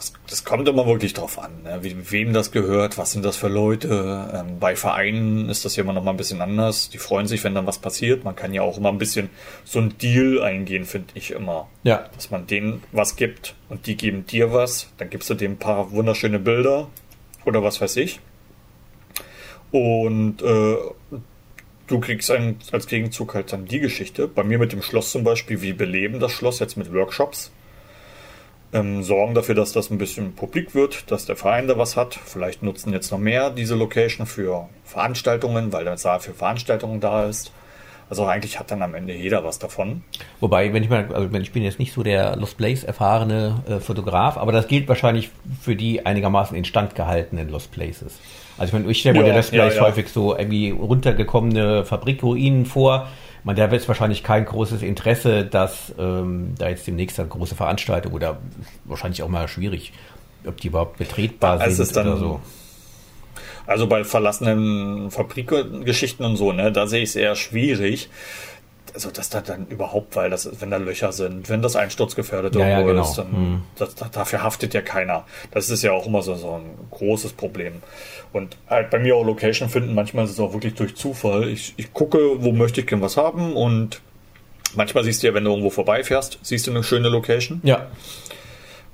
[0.00, 1.80] Das, das kommt immer wirklich drauf an, ne?
[1.82, 4.30] wie, wem das gehört, was sind das für Leute.
[4.32, 6.88] Ähm, bei Vereinen ist das ja immer noch mal ein bisschen anders.
[6.88, 8.24] Die freuen sich, wenn dann was passiert.
[8.24, 9.28] Man kann ja auch immer ein bisschen
[9.62, 11.68] so ein Deal eingehen, finde ich immer.
[11.82, 14.88] Ja, Dass man denen was gibt und die geben dir was.
[14.96, 16.88] Dann gibst du dem ein paar wunderschöne Bilder
[17.44, 18.20] oder was weiß ich.
[19.70, 20.76] Und äh,
[21.88, 24.28] du kriegst einen, als Gegenzug halt dann die Geschichte.
[24.28, 27.52] Bei mir mit dem Schloss zum Beispiel, wir beleben das Schloss jetzt mit Workshops.
[28.72, 32.14] Ähm, sorgen dafür, dass das ein bisschen publik wird, dass der Verein da was hat.
[32.14, 37.24] Vielleicht nutzen jetzt noch mehr diese Location für Veranstaltungen, weil der Saal für Veranstaltungen da
[37.24, 37.50] ist.
[38.10, 40.02] Also eigentlich hat dann am Ende jeder was davon.
[40.40, 43.78] Wobei, wenn ich mal, also ich bin jetzt nicht so der Lost Place erfahrene äh,
[43.78, 45.30] Fotograf, aber das gilt wahrscheinlich
[45.62, 48.18] für die einigermaßen instand gehaltenen Lost Places.
[48.58, 49.82] Also ich meine, ich stelle mir Ja, der Lost ja, Place ja.
[49.82, 53.08] häufig so irgendwie runtergekommene Fabrikruinen vor.
[53.44, 57.54] Man, da wird es wahrscheinlich kein großes Interesse, dass ähm, da jetzt demnächst eine große
[57.54, 58.38] Veranstaltung oder
[58.84, 59.92] wahrscheinlich auch mal schwierig,
[60.46, 62.40] ob die überhaupt betretbar ist sind oder so.
[63.66, 68.10] Also bei verlassenen Fabrikgeschichten und so, ne, da sehe ich es eher schwierig.
[68.94, 72.60] Also, dass da dann überhaupt, weil das, wenn da Löcher sind, wenn das einsturzgefährdet Ja,
[72.62, 73.02] ja, irgendwo genau.
[73.02, 73.62] ist, dann, Hm.
[73.76, 75.24] das, da- dafür haftet ja keiner.
[75.52, 77.74] Das ist ja auch immer so, so ein großes Problem.
[78.32, 81.48] Und halt bei mir auch Location finden, manchmal ist es auch wirklich durch Zufall.
[81.48, 84.00] Ich, ich gucke, wo möchte ich gern was haben und
[84.74, 87.60] manchmal siehst du ja, wenn du irgendwo vorbeifährst, siehst du eine schöne Location.
[87.64, 87.86] Ja,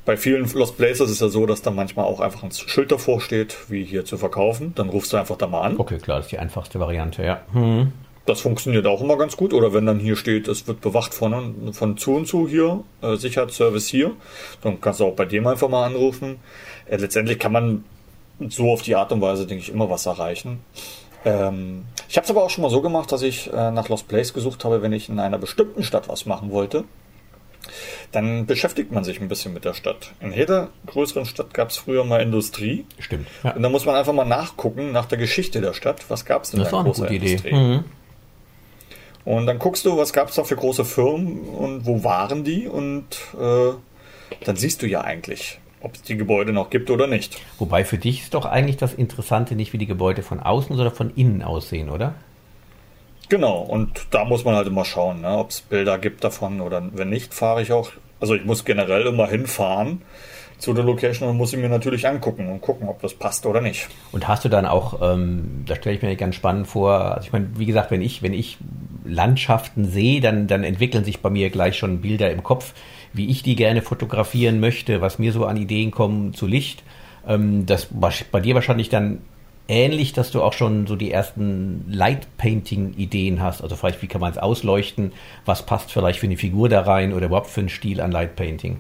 [0.05, 2.93] Bei vielen Lost Places ist es ja so, dass da manchmal auch einfach ein Schild
[2.93, 4.73] davor steht, wie hier zu verkaufen.
[4.77, 5.75] Dann rufst du einfach da mal an.
[5.79, 7.41] okay, klar, das ist die einfachste Variante, ja.
[7.53, 7.93] Hm.
[8.27, 9.55] Das funktioniert auch immer ganz gut.
[9.55, 13.17] Oder wenn dann hier steht, es wird bewacht von, von zu und zu hier, äh,
[13.17, 14.12] Sicherheitsservice hier,
[14.62, 16.41] dann kannst du auch bei dem einfach mal anrufen.
[16.87, 17.85] Äh, letztendlich kann man
[18.49, 20.59] so auf die Art und Weise, denke ich, immer was erreichen.
[21.25, 24.09] Ähm, ich habe es aber auch schon mal so gemacht, dass ich äh, nach Lost
[24.09, 26.85] Place gesucht habe, wenn ich in einer bestimmten Stadt was machen wollte.
[28.12, 30.12] Dann beschäftigt man sich ein bisschen mit der Stadt.
[30.21, 32.87] In jeder größeren Stadt gab es früher mal Industrie.
[32.99, 33.27] Stimmt.
[33.43, 33.53] Ja.
[33.55, 36.05] Und da muss man einfach mal nachgucken nach der Geschichte der Stadt.
[36.09, 37.11] Was gab es denn Das da großer.
[37.11, 37.53] Industrie?
[37.53, 37.85] Mhm.
[39.27, 42.69] Und dann guckst du, was gab es da für große Firmen und wo waren die
[42.69, 43.73] und äh,
[44.45, 47.41] dann siehst du ja eigentlich, ob es die Gebäude noch gibt oder nicht.
[47.59, 50.95] Wobei für dich ist doch eigentlich das Interessante nicht, wie die Gebäude von außen, sondern
[50.95, 52.15] von innen aussehen, oder?
[53.29, 56.81] Genau, und da muss man halt immer schauen, ne, ob es Bilder gibt davon oder
[56.93, 57.91] wenn nicht, fahre ich auch.
[58.21, 60.03] Also ich muss generell immer hinfahren
[60.59, 63.61] zu der Location und muss sie mir natürlich angucken und gucken, ob das passt oder
[63.61, 63.88] nicht.
[64.12, 67.33] Und hast du dann auch, ähm, da stelle ich mir ganz spannend vor, also ich
[67.33, 68.59] meine, wie gesagt, wenn ich, wenn ich
[69.05, 72.75] Landschaften sehe, dann, dann entwickeln sich bei mir gleich schon Bilder im Kopf,
[73.12, 76.83] wie ich die gerne fotografieren möchte, was mir so an Ideen kommen zu Licht.
[77.27, 79.19] Ähm, das war bei dir wahrscheinlich dann
[79.69, 83.62] ähnlich, dass du auch schon so die ersten Light-Painting-Ideen hast.
[83.62, 85.12] Also vielleicht, wie kann man es ausleuchten,
[85.45, 88.79] was passt vielleicht für eine Figur da rein oder überhaupt für einen Stil an Light-Painting.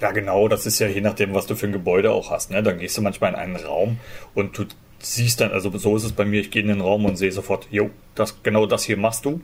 [0.00, 2.50] Ja, genau, das ist ja je nachdem, was du für ein Gebäude auch hast.
[2.50, 2.62] Ne?
[2.62, 3.98] Dann gehst du manchmal in einen Raum
[4.34, 4.64] und du
[4.98, 7.32] siehst dann, also so ist es bei mir, ich gehe in den Raum und sehe
[7.32, 9.40] sofort, jo, das, genau das hier machst du.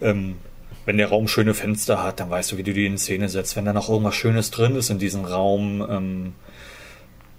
[0.00, 0.36] Ähm,
[0.84, 3.56] wenn der Raum schöne Fenster hat, dann weißt du, wie du die in Szene setzt.
[3.56, 6.32] Wenn da noch irgendwas Schönes drin ist in diesem Raum, ähm,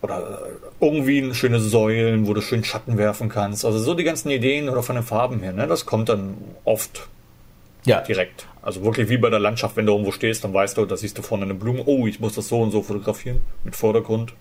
[0.02, 0.42] oder
[0.80, 3.66] irgendwie schöne Säulen, wo du schön Schatten werfen kannst.
[3.66, 5.68] Also so die ganzen Ideen oder von den Farben her, ne?
[5.68, 7.10] Das kommt dann oft
[7.86, 8.02] Ja.
[8.02, 8.48] Direkt.
[8.62, 11.18] Also wirklich wie bei der Landschaft, wenn du irgendwo stehst, dann weißt du, da siehst
[11.18, 14.34] du vorne eine Blume, oh, ich muss das so und so fotografieren mit Vordergrund.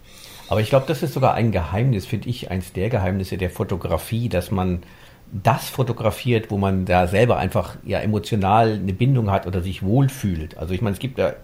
[0.48, 4.28] Aber ich glaube, das ist sogar ein Geheimnis, finde ich, eins der Geheimnisse der Fotografie,
[4.28, 4.82] dass man
[5.30, 10.56] das fotografiert, wo man da selber einfach ja emotional eine Bindung hat oder sich wohlfühlt.
[10.56, 11.34] Also ich meine, es gibt da,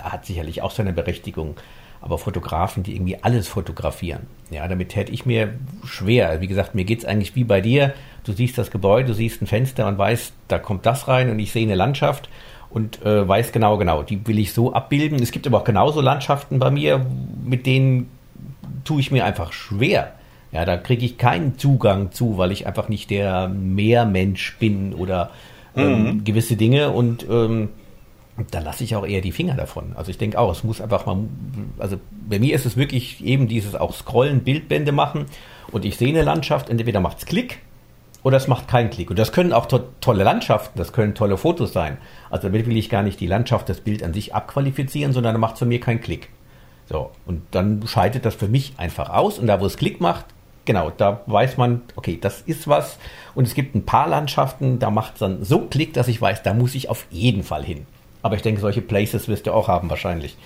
[0.00, 1.56] hat sicherlich auch seine Berechtigung,
[2.00, 6.40] aber Fotografen, die irgendwie alles fotografieren, ja, damit täte ich mir schwer.
[6.40, 7.94] Wie gesagt, mir geht es eigentlich wie bei dir.
[8.24, 11.38] Du siehst das Gebäude, du siehst ein Fenster und weißt, da kommt das rein und
[11.38, 12.28] ich sehe eine Landschaft
[12.70, 15.22] und äh, weiß genau, genau, die will ich so abbilden.
[15.22, 17.04] Es gibt aber auch genauso Landschaften bei mir,
[17.44, 18.08] mit denen
[18.84, 20.12] tue ich mir einfach schwer.
[20.52, 25.30] Ja, da kriege ich keinen Zugang zu, weil ich einfach nicht der Mehrmensch bin oder
[25.76, 26.24] ähm, mhm.
[26.24, 27.68] gewisse Dinge und ähm,
[28.50, 29.92] da lasse ich auch eher die Finger davon.
[29.96, 31.18] Also ich denke auch, es muss einfach mal,
[31.78, 31.98] also
[32.28, 35.26] bei mir ist es wirklich eben dieses auch Scrollen, Bildbände machen
[35.72, 37.58] und ich sehe eine Landschaft, entweder macht es Klick
[38.22, 39.10] oder es macht keinen Klick.
[39.10, 41.98] Und das können auch to tolle Landschaften, das können tolle Fotos sein.
[42.30, 45.54] Also damit will ich gar nicht die Landschaft, das Bild an sich abqualifizieren, sondern macht
[45.54, 46.28] es für mir keinen Klick.
[46.86, 50.26] So, und dann scheidet das für mich einfach aus und da, wo es Klick macht,
[50.64, 52.98] genau, da weiß man, okay, das ist was.
[53.34, 56.42] Und es gibt ein paar Landschaften, da macht es dann so Klick, dass ich weiß,
[56.42, 57.86] da muss ich auf jeden Fall hin.
[58.22, 60.36] Aber ich denke, solche Places wirst du auch haben wahrscheinlich.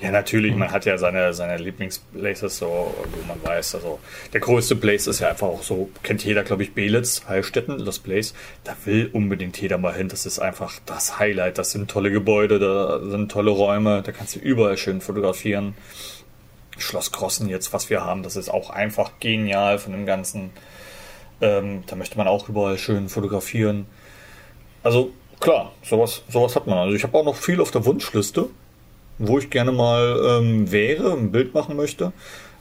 [0.00, 3.98] Ja, natürlich, man hat ja seine, seine Lieblingsplaces, so, wo man weiß, also
[4.32, 8.02] der größte Place ist ja einfach auch so, kennt jeder, glaube ich, Belitz, Heilstätten, Lost
[8.02, 8.32] Place,
[8.64, 12.58] da will unbedingt jeder mal hin, das ist einfach das Highlight, das sind tolle Gebäude,
[12.58, 15.74] da sind tolle Räume, da kannst du überall schön fotografieren.
[16.78, 20.48] Schloss Crossen jetzt, was wir haben, das ist auch einfach genial von dem Ganzen.
[21.42, 23.84] Ähm, da möchte man auch überall schön fotografieren.
[24.82, 26.78] Also klar, sowas, sowas hat man.
[26.78, 28.48] Also ich habe auch noch viel auf der Wunschliste
[29.20, 32.12] wo ich gerne mal ähm, wäre, ein Bild machen möchte.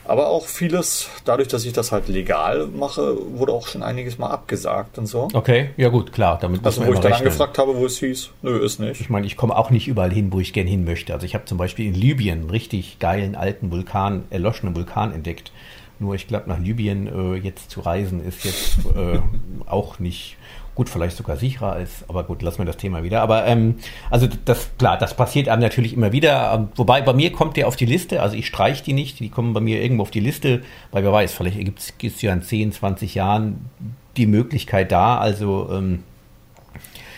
[0.05, 4.29] Aber auch vieles, dadurch, dass ich das halt legal mache, wurde auch schon einiges mal
[4.29, 5.27] abgesagt und so.
[5.33, 6.39] Okay, ja gut, klar.
[6.41, 7.27] Damit also wo ich dann rechnen.
[7.27, 8.99] angefragt habe, wo es hieß, nö, ist nicht.
[9.01, 11.13] Ich meine, ich komme auch nicht überall hin, wo ich gern hin möchte.
[11.13, 15.51] Also ich habe zum Beispiel in Libyen einen richtig geilen alten Vulkan, erloschenen Vulkan entdeckt.
[15.99, 19.19] Nur ich glaube, nach Libyen äh, jetzt zu reisen ist jetzt äh,
[19.67, 20.37] auch nicht
[20.79, 23.21] Gut, vielleicht sogar sicherer als, aber gut, lassen wir das Thema wieder.
[23.21, 23.75] Aber ähm,
[24.09, 26.53] also das, klar, das passiert einem natürlich immer wieder.
[26.53, 29.27] Ähm, wobei bei mir kommt der auf die Liste, also ich streiche die nicht, die
[29.27, 30.61] kommen bei mir irgendwo auf die Liste,
[30.91, 31.57] weil wer weiß, vielleicht
[31.97, 33.69] gibt es ja in 10, 20 Jahren
[34.15, 35.17] die Möglichkeit da.
[35.17, 36.03] Also ähm,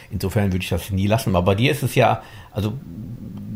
[0.10, 1.36] insofern würde ich das nie lassen.
[1.36, 2.74] Aber bei dir ist es ja, also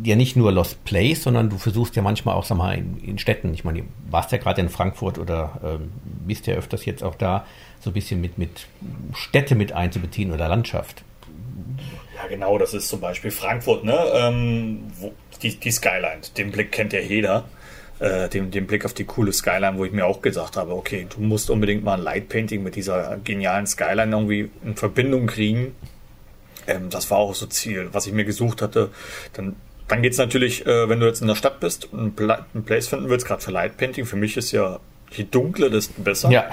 [0.04, 3.18] ja nicht nur Lost Place, sondern du versuchst ja manchmal auch, sag mal, in, in
[3.18, 5.91] Städten, ich meine, du warst ja gerade in Frankfurt oder ähm,
[6.28, 7.44] bist ja öfters jetzt auch da,
[7.86, 8.65] so ein bisschen mit, mit
[9.13, 11.04] Städte mit einzubeziehen oder Landschaft.
[12.15, 13.95] Ja, genau, das ist zum Beispiel Frankfurt, ne?
[14.15, 17.45] Ähm, wo, die, die Skyline, den Blick kennt ja jeder.
[18.00, 21.06] Äh, den, den Blick auf die coole Skyline, wo ich mir auch gesagt habe, okay,
[21.08, 25.76] du musst unbedingt mal ein Lightpainting mit dieser genialen Skyline irgendwie in Verbindung kriegen.
[26.65, 28.89] Ähm, das war auch so Ziel, was ich mir gesucht hatte.
[29.34, 29.56] Dann,
[29.88, 32.88] dann geht es natürlich, äh, wenn du jetzt in der Stadt bist, Pla ein Place
[32.88, 34.06] finden willst, gerade für Lightpainting.
[34.06, 34.80] Für mich ist ja,
[35.12, 36.32] je dunkler, desto besser.
[36.32, 36.50] Ja.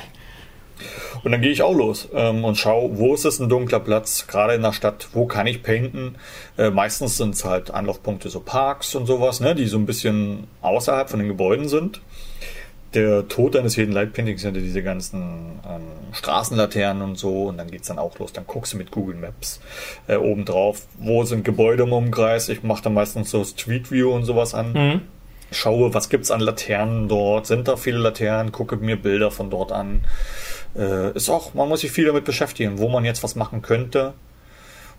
[1.24, 4.26] Und dann gehe ich auch los ähm, und schaue, wo ist es ein dunkler Platz,
[4.26, 6.16] gerade in der Stadt, wo kann ich painten.
[6.58, 10.48] Äh, meistens sind es halt Anlaufpunkte, so Parks und sowas, ne, die so ein bisschen
[10.62, 12.00] außerhalb von den Gebäuden sind.
[12.94, 15.82] Der Tod eines jeden Lightpaintings sind ja diese ganzen ähm,
[16.12, 17.44] Straßenlaternen und so.
[17.44, 18.35] Und dann geht es dann auch los.
[18.35, 19.61] Dann guckst du mit Google Maps
[20.08, 22.50] äh, oben drauf, wo sind Gebäude im Umkreis.
[22.50, 24.72] Ich mache dann meistens so Street View und sowas an.
[24.72, 25.00] Mhm.
[25.52, 27.46] Schaue, was gibt es an Laternen dort?
[27.46, 28.52] Sind da viele Laternen?
[28.52, 30.04] Gucke mir Bilder von dort an
[30.76, 34.14] äh, ist auch, man muss sich viel damit beschäftigen, wo man jetzt was machen könnte.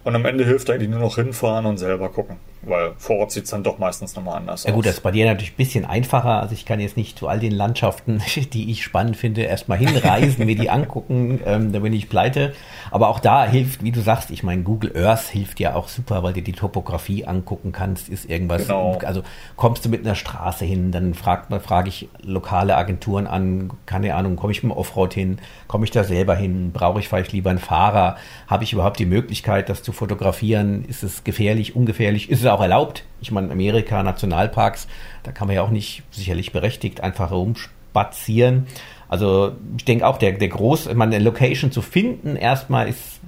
[0.04, 3.46] Und am Ende hilft eigentlich nur noch hinfahren und selber gucken weil vor Ort sieht
[3.46, 4.68] es dann doch meistens nochmal anders aus.
[4.68, 6.42] Ja gut, das ist bei dir natürlich ein bisschen einfacher.
[6.42, 8.22] Also ich kann jetzt nicht zu all den Landschaften,
[8.54, 12.54] die ich spannend finde, erstmal hinreisen, mir die angucken, ähm, da bin ich pleite.
[12.92, 16.24] Aber auch da hilft, wie du sagst, ich meine, Google Earth hilft ja auch super,
[16.24, 18.98] weil du die Topografie angucken kannst, ist irgendwas, genau.
[19.04, 19.24] also
[19.56, 24.16] kommst du mit einer Straße hin, dann fragt man, frage ich lokale Agenturen an, keine
[24.16, 27.32] Ahnung, komme ich mit dem Offroad hin, komme ich da selber hin, brauche ich vielleicht
[27.32, 32.30] lieber einen Fahrer, habe ich überhaupt die Möglichkeit, das zu fotografieren, ist es gefährlich, ungefährlich,
[32.30, 33.04] ist es auch erlaubt.
[33.22, 34.88] Ich meine, Amerika, Nationalparks,
[35.24, 38.68] da kann man ja auch nicht sicherlich berechtigt einfach rumspazieren.
[39.10, 43.20] Also ich denke auch, der, der groß, ich meine, eine Location zu finden, erstmal ist,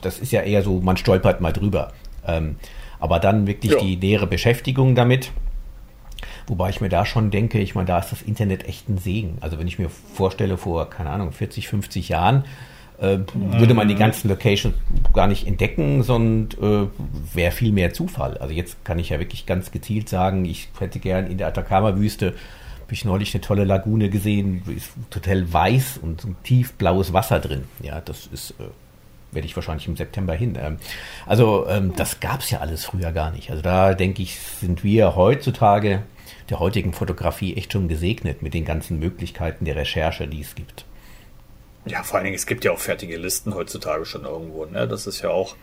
[0.00, 1.92] das ist ja eher so, man stolpert mal drüber.
[2.26, 2.56] Ähm,
[3.00, 3.78] aber dann wirklich ja.
[3.78, 5.32] die nähere Beschäftigung damit.
[6.46, 9.38] Wobei ich mir da schon denke, ich meine, da ist das Internet echt ein Segen.
[9.40, 12.44] Also wenn ich mir vorstelle, vor, keine Ahnung, 40, 50 Jahren,
[13.00, 14.74] äh, würde man die ganzen Locations
[15.12, 18.36] gar nicht entdecken, sondern äh, wäre viel mehr Zufall.
[18.38, 22.34] Also jetzt kann ich ja wirklich ganz gezielt sagen, ich hätte gern in der Atacama-Wüste,
[22.88, 27.64] habe ich neulich eine tolle Lagune gesehen, ist total weiß und tiefblaues Wasser drin.
[27.82, 28.64] Ja, das ist, äh,
[29.30, 30.56] werde ich wahrscheinlich im September hin.
[30.60, 30.78] Ähm,
[31.26, 33.50] also ähm, das gab es ja alles früher gar nicht.
[33.50, 36.02] Also da denke ich, sind wir heutzutage
[36.50, 40.84] der heutigen Fotografie echt schon gesegnet mit den ganzen Möglichkeiten der Recherche, die es gibt.
[41.88, 44.64] Ja, vor allen Dingen, es gibt ja auch fertige Listen heutzutage schon irgendwo.
[44.64, 44.86] Ne?
[44.86, 45.56] Das ist ja auch,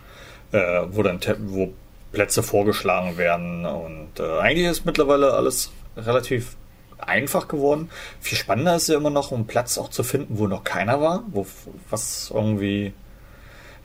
[0.52, 1.74] äh, wo dann wo
[2.12, 3.66] Plätze vorgeschlagen werden.
[3.66, 6.56] Und äh, eigentlich ist mittlerweile alles relativ
[6.98, 7.90] einfach geworden.
[8.20, 11.24] Viel spannender ist ja immer noch, um Platz auch zu finden, wo noch keiner war,
[11.28, 11.46] wo
[11.90, 12.94] was irgendwie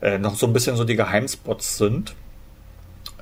[0.00, 2.14] äh, noch so ein bisschen so die Geheimspots sind.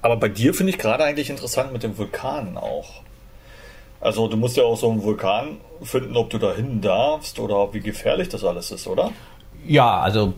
[0.02, 3.02] Aber bei dir finde ich gerade eigentlich interessant mit den Vulkanen auch.
[4.00, 7.72] Also du musst ja auch so einen Vulkan finden, ob du da hin darfst oder
[7.72, 9.10] wie gefährlich das alles ist, oder?
[9.66, 10.34] Ja, also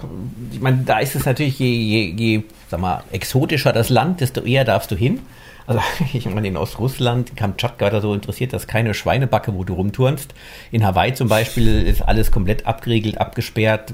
[0.50, 4.40] ich meine, da ist es natürlich, je, je, je sag mal, exotischer das Land, desto
[4.40, 5.20] eher darfst du hin.
[5.66, 5.80] Also
[6.12, 10.34] ich meine, in Ostrussland, Kamtschatka da so interessiert das keine Schweinebacke, wo du rumturnst.
[10.72, 13.92] In Hawaii zum Beispiel ist alles komplett abgeriegelt, abgesperrt.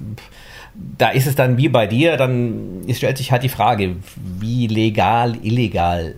[0.98, 5.36] Da ist es dann wie bei dir, dann stellt sich halt die Frage, wie legal,
[5.42, 6.14] illegal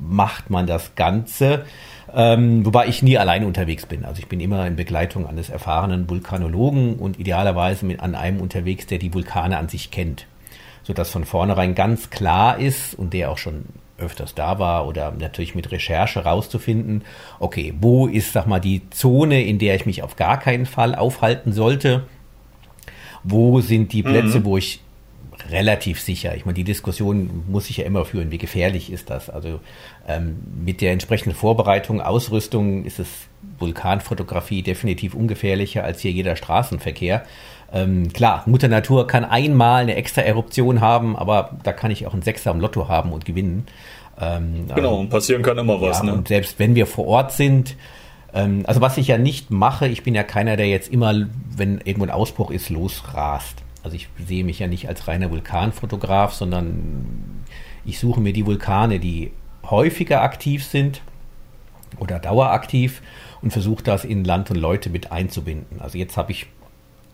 [0.00, 1.64] macht man das Ganze?
[2.14, 4.04] Ähm, wobei ich nie allein unterwegs bin.
[4.04, 8.86] Also ich bin immer in Begleitung eines erfahrenen Vulkanologen und idealerweise mit an einem unterwegs,
[8.86, 10.26] der die Vulkane an sich kennt.
[10.82, 13.64] Sodass von vornherein ganz klar ist und der auch schon
[13.98, 17.02] öfters da war oder natürlich mit Recherche rauszufinden,
[17.38, 20.94] okay, wo ist, sag mal, die Zone, in der ich mich auf gar keinen Fall
[20.94, 22.04] aufhalten sollte?
[23.22, 24.44] Wo sind die Plätze, mhm.
[24.44, 24.80] wo ich
[25.50, 26.34] relativ sicher.
[26.36, 29.30] Ich meine, die Diskussion muss ich ja immer führen, wie gefährlich ist das?
[29.30, 29.60] Also
[30.08, 33.08] ähm, mit der entsprechenden Vorbereitung, Ausrüstung ist es
[33.58, 37.24] Vulkanfotografie definitiv ungefährlicher als hier jeder Straßenverkehr.
[37.72, 42.14] Ähm, klar, Mutter Natur kann einmal eine extra Eruption haben, aber da kann ich auch
[42.14, 43.66] ein Sechser am Lotto haben und gewinnen.
[44.20, 45.98] Ähm, genau, also, passieren kann immer was.
[45.98, 46.14] Ja, ne?
[46.14, 47.76] Und selbst wenn wir vor Ort sind,
[48.34, 51.14] ähm, also was ich ja nicht mache, ich bin ja keiner, der jetzt immer,
[51.56, 53.62] wenn irgendwo ein Ausbruch ist, losrast.
[53.82, 57.44] Also ich sehe mich ja nicht als reiner Vulkanfotograf, sondern
[57.84, 59.32] ich suche mir die Vulkane, die
[59.64, 61.02] häufiger aktiv sind
[61.98, 63.02] oder daueraktiv
[63.42, 65.80] und versuche das in Land und Leute mit einzubinden.
[65.80, 66.46] Also jetzt habe ich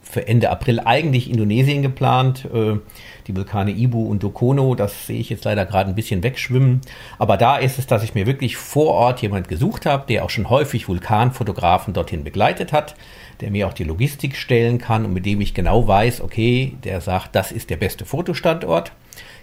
[0.09, 2.49] für Ende April eigentlich Indonesien geplant.
[2.53, 2.79] Äh,
[3.27, 6.81] die Vulkane Ibu und Dokono, das sehe ich jetzt leider gerade ein bisschen wegschwimmen.
[7.19, 10.31] Aber da ist es, dass ich mir wirklich vor Ort jemand gesucht habe, der auch
[10.31, 12.95] schon häufig Vulkanfotografen dorthin begleitet hat,
[13.41, 17.01] der mir auch die Logistik stellen kann und mit dem ich genau weiß, okay, der
[17.01, 18.93] sagt, das ist der beste Fotostandort.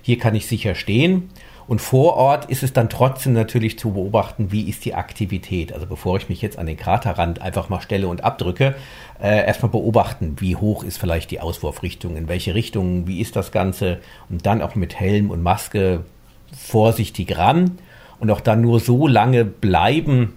[0.02, 1.30] Hier kann ich sicher stehen.
[1.66, 5.72] Und vor Ort ist es dann trotzdem natürlich zu beobachten, wie ist die Aktivität.
[5.72, 8.76] Also bevor ich mich jetzt an den Kraterrand einfach mal stelle und abdrücke,
[9.22, 13.52] äh, erstmal beobachten, wie hoch ist vielleicht die Auswurfrichtung, in welche Richtung, wie ist das
[13.54, 14.00] Ganze.
[14.30, 16.04] Und dann auch mit Helm und Maske
[16.54, 17.78] vorsichtig ran
[18.20, 20.34] und auch dann nur so lange bleiben,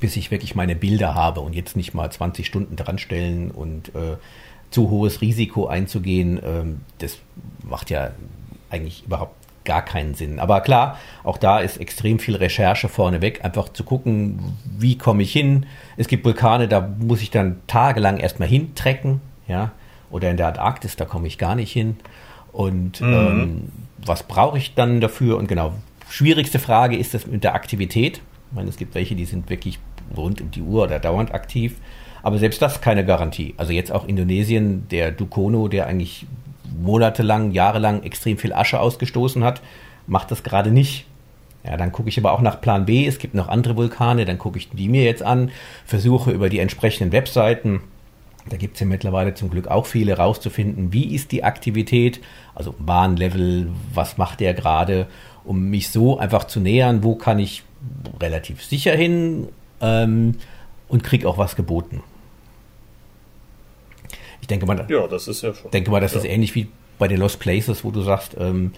[0.00, 3.88] bis ich wirklich meine Bilder habe und jetzt nicht mal 20 Stunden dran stellen und
[3.94, 4.16] äh,
[4.70, 6.40] zu hohes Risiko einzugehen.
[6.44, 7.18] Ähm, das
[7.62, 8.10] macht ja
[8.70, 10.38] eigentlich überhaupt gar keinen Sinn.
[10.38, 15.32] Aber klar, auch da ist extrem viel Recherche vorneweg, einfach zu gucken, wie komme ich
[15.32, 15.66] hin.
[15.96, 19.72] Es gibt Vulkane, da muss ich dann tagelang erstmal hintrecken, ja,
[20.10, 21.96] oder in der Antarktis, da komme ich gar nicht hin.
[22.52, 23.12] Und mhm.
[23.12, 23.62] ähm,
[23.98, 25.36] was brauche ich dann dafür?
[25.36, 25.74] Und genau,
[26.08, 28.22] schwierigste Frage ist das mit der Aktivität.
[28.56, 29.78] Meine, es gibt welche, die sind wirklich
[30.16, 31.76] rund um die Uhr oder dauernd aktiv.
[32.22, 33.54] Aber selbst das keine Garantie.
[33.56, 36.26] Also jetzt auch Indonesien, der Dukono, der eigentlich
[36.76, 39.62] monatelang, jahrelang extrem viel Asche ausgestoßen hat,
[40.08, 41.06] macht das gerade nicht.
[41.64, 43.06] Ja, dann gucke ich aber auch nach Plan B.
[43.06, 45.50] Es gibt noch andere Vulkane, dann gucke ich die mir jetzt an,
[45.84, 47.80] versuche über die entsprechenden Webseiten,
[48.48, 52.20] da gibt es ja mittlerweile zum Glück auch viele, rauszufinden, wie ist die Aktivität,
[52.54, 55.08] also Bahnlevel, was macht der gerade,
[55.44, 57.64] um mich so einfach zu nähern, wo kann ich
[58.20, 59.48] relativ sicher hin
[59.80, 60.36] ähm,
[60.88, 62.02] und kriege auch was geboten.
[64.40, 65.70] Ich denke mal, ja, das ist ja schon.
[65.70, 66.20] Denke mal, das ja.
[66.20, 66.68] ist ähnlich wie
[66.98, 68.72] bei den Lost Places, wo du sagst, ähm,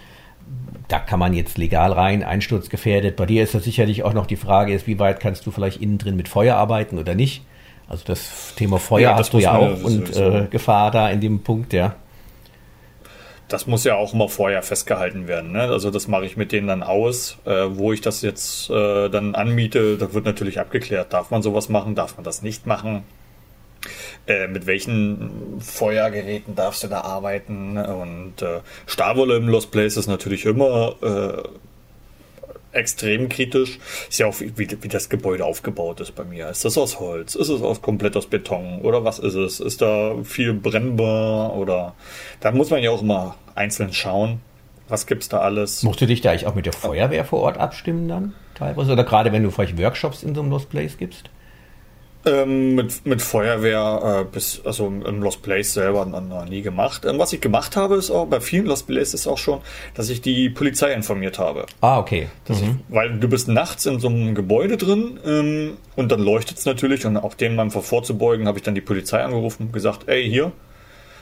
[0.88, 3.16] da kann man jetzt legal rein, einsturzgefährdet.
[3.16, 5.82] Bei dir ist das sicherlich auch noch die Frage, ist, wie weit kannst du vielleicht
[5.82, 7.42] innen drin mit Feuer arbeiten oder nicht?
[7.86, 11.40] Also das Thema Feuer ja, hast du ja auch und äh, Gefahr da in dem
[11.40, 11.96] Punkt, ja.
[13.48, 15.52] Das muss ja auch immer vorher festgehalten werden.
[15.52, 15.62] Ne?
[15.62, 19.34] Also das mache ich mit denen dann aus, äh, wo ich das jetzt äh, dann
[19.34, 19.96] anmiete.
[19.96, 23.04] Da wird natürlich abgeklärt, darf man sowas machen, darf man das nicht machen.
[24.26, 27.78] Äh, mit welchen Feuergeräten darfst du da arbeiten?
[27.78, 31.48] Und äh, Starwolle im Lost Place ist natürlich immer äh,
[32.72, 33.78] extrem kritisch.
[34.08, 36.48] Ist ja auch, wie, wie das Gebäude aufgebaut ist bei mir.
[36.48, 37.34] Ist das aus Holz?
[37.34, 38.80] Ist es aus, komplett aus Beton?
[38.82, 39.60] Oder was ist es?
[39.60, 41.56] Ist da viel brennbar?
[41.56, 41.94] Oder
[42.40, 44.40] da muss man ja auch immer einzeln schauen.
[44.88, 45.82] Was gibt's da alles?
[45.82, 48.34] Musst du dich da eigentlich auch mit der Feuerwehr vor Ort abstimmen dann?
[48.54, 48.92] Teilweise?
[48.92, 51.30] Oder gerade wenn du vielleicht Workshops in so einem Lost Place gibst?
[52.26, 57.04] Ähm, mit, mit Feuerwehr äh, bis, also im Lost Place selber noch, nie gemacht.
[57.04, 59.60] Ähm, was ich gemacht habe, ist auch, bei vielen Lost Places auch schon,
[59.94, 61.66] dass ich die Polizei informiert habe.
[61.80, 62.28] Ah, okay.
[62.48, 62.54] Mhm.
[62.54, 66.64] Ich, weil du bist nachts in so einem Gebäude drin ähm, und dann leuchtet es
[66.64, 70.28] natürlich und auch dem mal vorzubeugen, habe ich dann die Polizei angerufen und gesagt, ey,
[70.28, 70.50] hier,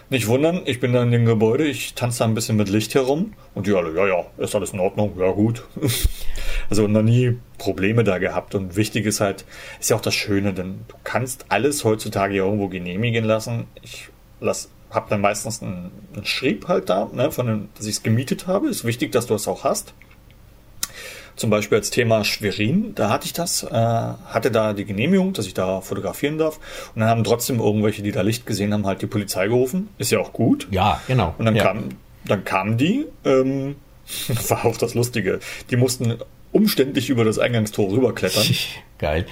[0.09, 2.95] nicht wundern, ich bin da in dem Gebäude, ich tanze da ein bisschen mit Licht
[2.95, 3.35] herum.
[3.55, 5.65] Und die alle, ja, ja, ist alles in Ordnung, ja gut.
[6.71, 8.55] also noch nie Probleme da gehabt.
[8.55, 9.45] Und wichtig ist halt,
[9.81, 13.67] ist ja auch das Schöne, denn du kannst alles heutzutage irgendwo genehmigen lassen.
[13.83, 14.09] Ich
[14.41, 18.03] lass, hab dann meistens einen, einen Schrieb halt da, ne, von dem, dass ich es
[18.03, 18.69] gemietet habe.
[18.69, 19.95] Ist wichtig, dass du es auch hast
[21.37, 25.47] zum Beispiel als Thema Schwerin, da hatte ich das, äh, hatte da die Genehmigung, dass
[25.47, 26.59] ich da fotografieren darf.
[26.95, 29.89] Und dann haben trotzdem irgendwelche, die da Licht gesehen haben, halt die Polizei gerufen.
[29.99, 30.67] Ist ja auch gut.
[30.71, 31.35] Ja, genau.
[31.39, 31.63] Und dann, ja.
[31.63, 31.89] kam,
[32.25, 33.77] dann kamen die, ähm,
[34.49, 36.17] war auch das Lustige, die mussten
[36.53, 38.45] umständlich über das Eingangstor rüberklettern.
[38.99, 39.27] Geil.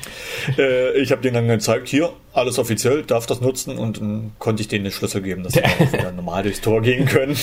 [0.58, 4.60] Äh, ich habe denen dann gezeigt, hier, alles offiziell, darf das nutzen und dann konnte
[4.60, 7.34] ich denen den Schlüssel geben, dass sie dann wieder normal durchs Tor gehen können.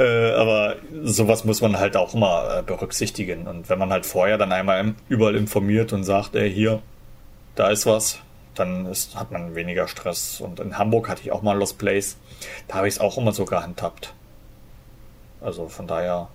[0.00, 3.46] Äh, aber sowas muss man halt auch immer äh, berücksichtigen.
[3.46, 6.80] Und wenn man halt vorher dann einmal überall informiert und sagt, ey, hier,
[7.54, 8.18] da ist was,
[8.54, 10.40] dann ist, hat man weniger Stress.
[10.40, 12.16] Und in Hamburg hatte ich auch mal Lost Place.
[12.66, 14.14] Da habe ich es auch immer so gehandhabt.
[15.42, 16.28] Also von daher.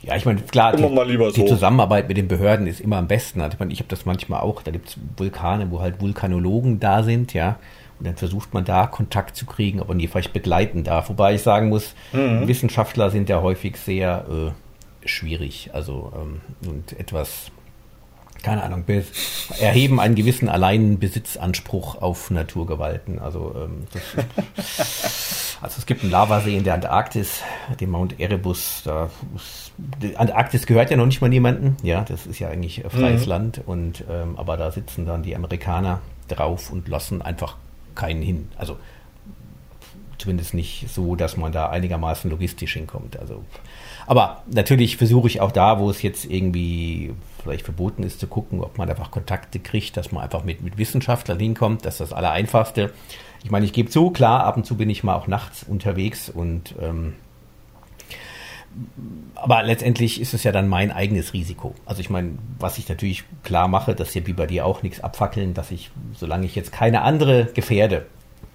[0.00, 1.46] Ja, ich meine, klar, die, die so.
[1.46, 3.42] Zusammenarbeit mit den Behörden ist immer am besten.
[3.42, 6.80] Also ich, meine, ich habe das manchmal auch, da gibt es Vulkane, wo halt Vulkanologen
[6.80, 7.58] da sind, ja.
[8.02, 11.08] Und dann versucht man da Kontakt zu kriegen, ob man die vielleicht begleiten darf.
[11.08, 12.48] Wobei ich sagen muss, mhm.
[12.48, 15.70] Wissenschaftler sind ja häufig sehr äh, schwierig.
[15.72, 17.52] Also ähm, und etwas,
[18.42, 18.84] keine Ahnung,
[19.60, 23.20] erheben einen gewissen alleinen Besitzanspruch auf Naturgewalten.
[23.20, 27.42] Also, ähm, das, also es gibt einen Lavasee in der Antarktis,
[27.78, 28.82] den Mount Erebus.
[28.84, 29.10] Da
[29.78, 31.76] die Antarktis gehört ja noch nicht mal niemandem.
[31.84, 33.28] Ja, das ist ja eigentlich freies mhm.
[33.28, 33.60] Land.
[33.64, 37.54] Und ähm, aber da sitzen dann die Amerikaner drauf und lassen einfach
[37.94, 38.48] keinen hin.
[38.56, 38.76] Also
[40.22, 43.18] zumindest nicht so, dass man da einigermaßen logistisch hinkommt.
[43.18, 43.44] Also,
[44.06, 47.12] aber natürlich versuche ich auch da, wo es jetzt irgendwie
[47.42, 50.78] vielleicht verboten ist, zu gucken, ob man einfach Kontakte kriegt, dass man einfach mit, mit
[50.78, 51.84] Wissenschaftlern hinkommt.
[51.84, 52.92] Das ist das Allereinfachste.
[53.42, 56.30] Ich meine, ich gebe zu, klar, ab und zu bin ich mal auch nachts unterwegs
[56.30, 57.14] und ähm,
[59.34, 61.74] aber letztendlich ist es ja dann mein eigenes Risiko.
[61.84, 65.00] Also ich meine, was ich natürlich klar mache, dass hier wie bei dir auch nichts
[65.00, 68.06] abfackeln, dass ich, solange ich jetzt keine andere gefährde,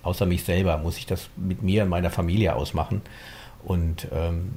[0.03, 3.01] außer mich selber, muss ich das mit mir und meiner Familie ausmachen.
[3.63, 4.53] Und ähm,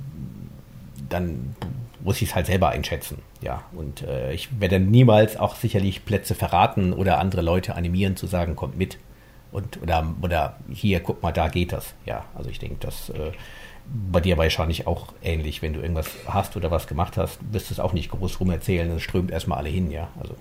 [1.08, 1.56] dann
[2.02, 3.18] muss ich es halt selber einschätzen.
[3.42, 8.26] Ja, und äh, ich werde niemals auch sicherlich Plätze verraten oder andere Leute animieren zu
[8.26, 8.98] sagen, kommt mit.
[9.52, 11.94] Und, oder, oder hier, guck mal, da geht das.
[12.06, 13.32] Ja, also ich denke, das äh,
[14.12, 17.74] bei dir wahrscheinlich auch ähnlich, wenn du irgendwas hast oder was gemacht hast, wirst du
[17.74, 20.08] es auch nicht groß rum erzählen, es strömt erstmal alle hin, ja.
[20.20, 20.34] Also.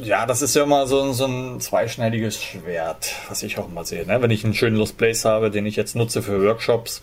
[0.00, 4.04] Ja, das ist ja immer so, so ein zweischneidiges Schwert, was ich auch immer sehe.
[4.06, 4.20] Ne?
[4.20, 7.00] Wenn ich einen schönen Lost Place habe, den ich jetzt nutze für Workshops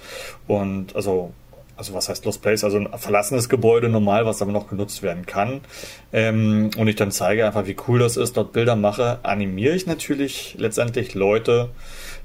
[0.48, 1.34] und also
[1.82, 5.26] also was heißt Lost Place, also ein verlassenes Gebäude normal, was aber noch genutzt werden
[5.26, 5.62] kann.
[6.14, 9.88] Ähm, und ich dann zeige einfach, wie cool das ist, dort Bilder mache, animiere ich
[9.88, 11.70] natürlich letztendlich Leute,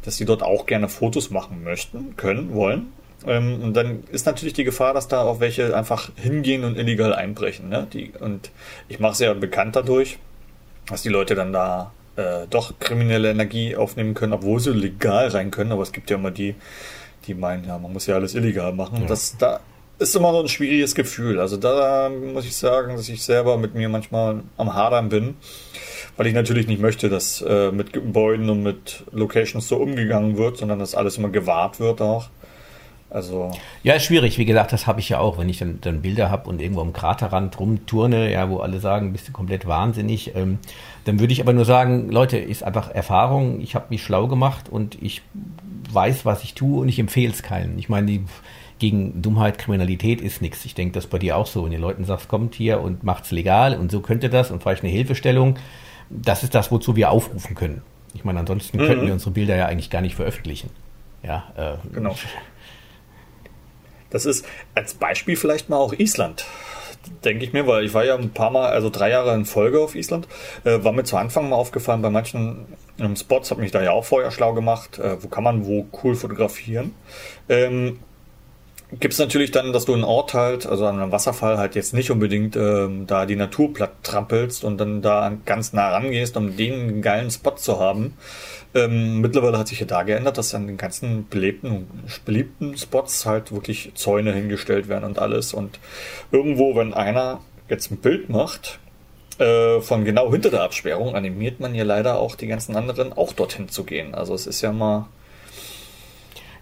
[0.06, 2.92] dass sie dort auch gerne Fotos machen möchten, können, wollen.
[3.26, 7.12] Ähm, und dann ist natürlich die Gefahr, dass da auch welche einfach hingehen und illegal
[7.12, 7.68] einbrechen.
[7.68, 7.88] Ne?
[7.92, 8.50] Die, und
[8.88, 10.18] ich mache es ja bekannt dadurch,
[10.88, 15.50] dass die Leute dann da äh, doch kriminelle Energie aufnehmen können, obwohl sie legal rein
[15.50, 15.72] können.
[15.72, 16.54] Aber es gibt ja immer die,
[17.26, 19.02] die meinen, ja, man muss ja alles illegal machen.
[19.02, 19.06] Ja.
[19.08, 19.60] Das da
[19.98, 21.40] ist immer so ein schwieriges Gefühl.
[21.40, 25.36] Also da muss ich sagen, dass ich selber mit mir manchmal am Hadern bin,
[26.16, 30.56] weil ich natürlich nicht möchte, dass äh, mit Gebäuden und mit Locations so umgegangen wird,
[30.58, 32.28] sondern dass alles immer gewahrt wird auch.
[33.08, 33.52] Also
[33.84, 34.36] ja, ist schwierig.
[34.36, 36.80] Wie gesagt, das habe ich ja auch, wenn ich dann, dann Bilder habe und irgendwo
[36.80, 40.34] am Kraterrand rumturne, ja, wo alle sagen, bist du komplett wahnsinnig.
[40.34, 40.58] Ähm,
[41.04, 43.60] dann würde ich aber nur sagen, Leute, ist einfach Erfahrung.
[43.60, 45.22] Ich habe mich schlau gemacht und ich
[45.92, 47.78] weiß, was ich tue und ich empfehle es keinem.
[47.78, 48.24] Ich meine, die,
[48.80, 50.64] gegen Dummheit, Kriminalität ist nichts.
[50.64, 51.64] Ich denke, das ist bei dir auch so.
[51.64, 54.82] Wenn ihr Leuten sagst, kommt hier und macht's legal und so könnte das und vielleicht
[54.82, 55.56] eine Hilfestellung,
[56.10, 57.82] das ist das, wozu wir aufrufen können.
[58.14, 58.86] Ich meine, ansonsten mhm.
[58.86, 60.70] könnten wir unsere Bilder ja eigentlich gar nicht veröffentlichen.
[61.22, 62.14] Ja, äh, genau.
[64.10, 66.46] Das ist als Beispiel vielleicht mal auch Island
[67.24, 69.80] denke ich mir, weil ich war ja ein paar Mal, also drei Jahre in Folge
[69.80, 70.26] auf Island,
[70.64, 72.66] äh, war mir zu Anfang mal aufgefallen, bei manchen
[72.98, 75.86] ähm, Spots, habe mich da ja auch vorher schlau gemacht, äh, wo kann man wo
[76.02, 76.94] cool fotografieren.
[77.48, 78.00] Ähm,
[78.98, 81.92] Gibt es natürlich dann, dass du einen Ort halt, also an einem Wasserfall halt jetzt
[81.92, 86.56] nicht unbedingt ähm, da die Natur platt trampelst und dann da ganz nah rangehst, um
[86.56, 88.14] den geilen Spot zu haben.
[88.74, 91.88] Ähm, mittlerweile hat sich ja da geändert, dass an den ganzen belebten,
[92.24, 95.52] beliebten Spots halt wirklich Zäune hingestellt werden und alles.
[95.52, 95.78] Und
[96.32, 98.78] irgendwo, wenn einer jetzt ein Bild macht,
[99.38, 103.32] äh, von genau hinter der Absperrung animiert man ja leider auch die ganzen anderen auch
[103.32, 104.14] dorthin zu gehen.
[104.14, 105.08] Also es ist ja mal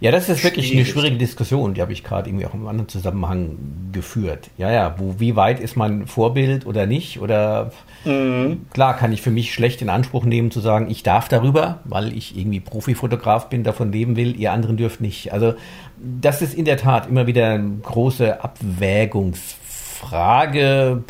[0.05, 2.91] ja, das ist wirklich eine schwierige Diskussion, die habe ich gerade irgendwie auch im anderen
[2.91, 3.57] Zusammenhang
[3.91, 4.51] geführt.
[4.59, 7.23] Ja, ja, wo, wie weit ist man Vorbild oder nicht?
[7.23, 7.73] Oder
[8.05, 8.67] mhm.
[8.71, 12.15] klar kann ich für mich schlecht in Anspruch nehmen zu sagen, ich darf darüber, weil
[12.15, 15.33] ich irgendwie Profifotograf bin, davon leben will, ihr anderen dürft nicht.
[15.33, 15.55] Also
[15.97, 21.03] das ist in der Tat immer wieder eine große Abwägungsfrage,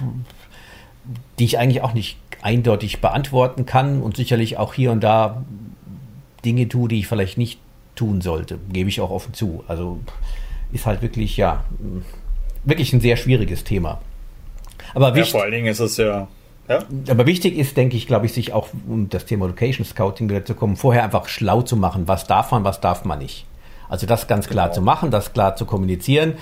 [1.40, 5.42] die ich eigentlich auch nicht eindeutig beantworten kann und sicherlich auch hier und da
[6.44, 7.58] Dinge tue, die ich vielleicht nicht
[7.94, 9.64] tun sollte, gebe ich auch offen zu.
[9.68, 10.00] Also
[10.72, 11.64] ist halt wirklich, ja,
[12.64, 14.00] wirklich ein sehr schwieriges Thema.
[14.94, 16.28] Aber ja, wichtig, vor allen Dingen ist es ja,
[16.68, 16.78] ja.
[17.08, 20.44] Aber wichtig ist, denke ich, glaube ich, sich auch um das Thema Location Scouting wieder
[20.44, 23.46] zu kommen, vorher einfach schlau zu machen, was darf man, was darf man nicht.
[23.88, 24.74] Also das ganz klar genau.
[24.74, 26.34] zu machen, das klar zu kommunizieren.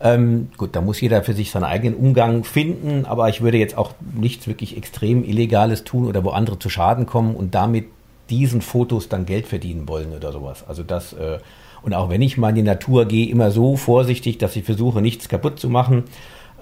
[0.00, 3.78] Ähm, gut, da muss jeder für sich seinen eigenen Umgang finden, aber ich würde jetzt
[3.78, 7.86] auch nichts wirklich extrem Illegales tun oder wo andere zu Schaden kommen und damit
[8.30, 10.64] diesen Fotos dann Geld verdienen wollen oder sowas.
[10.66, 11.38] Also das, äh,
[11.82, 15.00] und auch wenn ich mal in die Natur gehe, immer so vorsichtig, dass ich versuche,
[15.00, 16.04] nichts kaputt zu machen,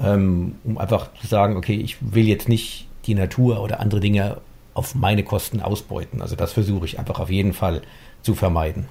[0.01, 4.39] ähm, um einfach zu sagen, okay, ich will jetzt nicht die Natur oder andere Dinge
[4.75, 6.21] auf meine Kosten ausbeuten.
[6.21, 7.83] Also das versuche ich einfach auf jeden Fall
[8.23, 8.87] zu vermeiden.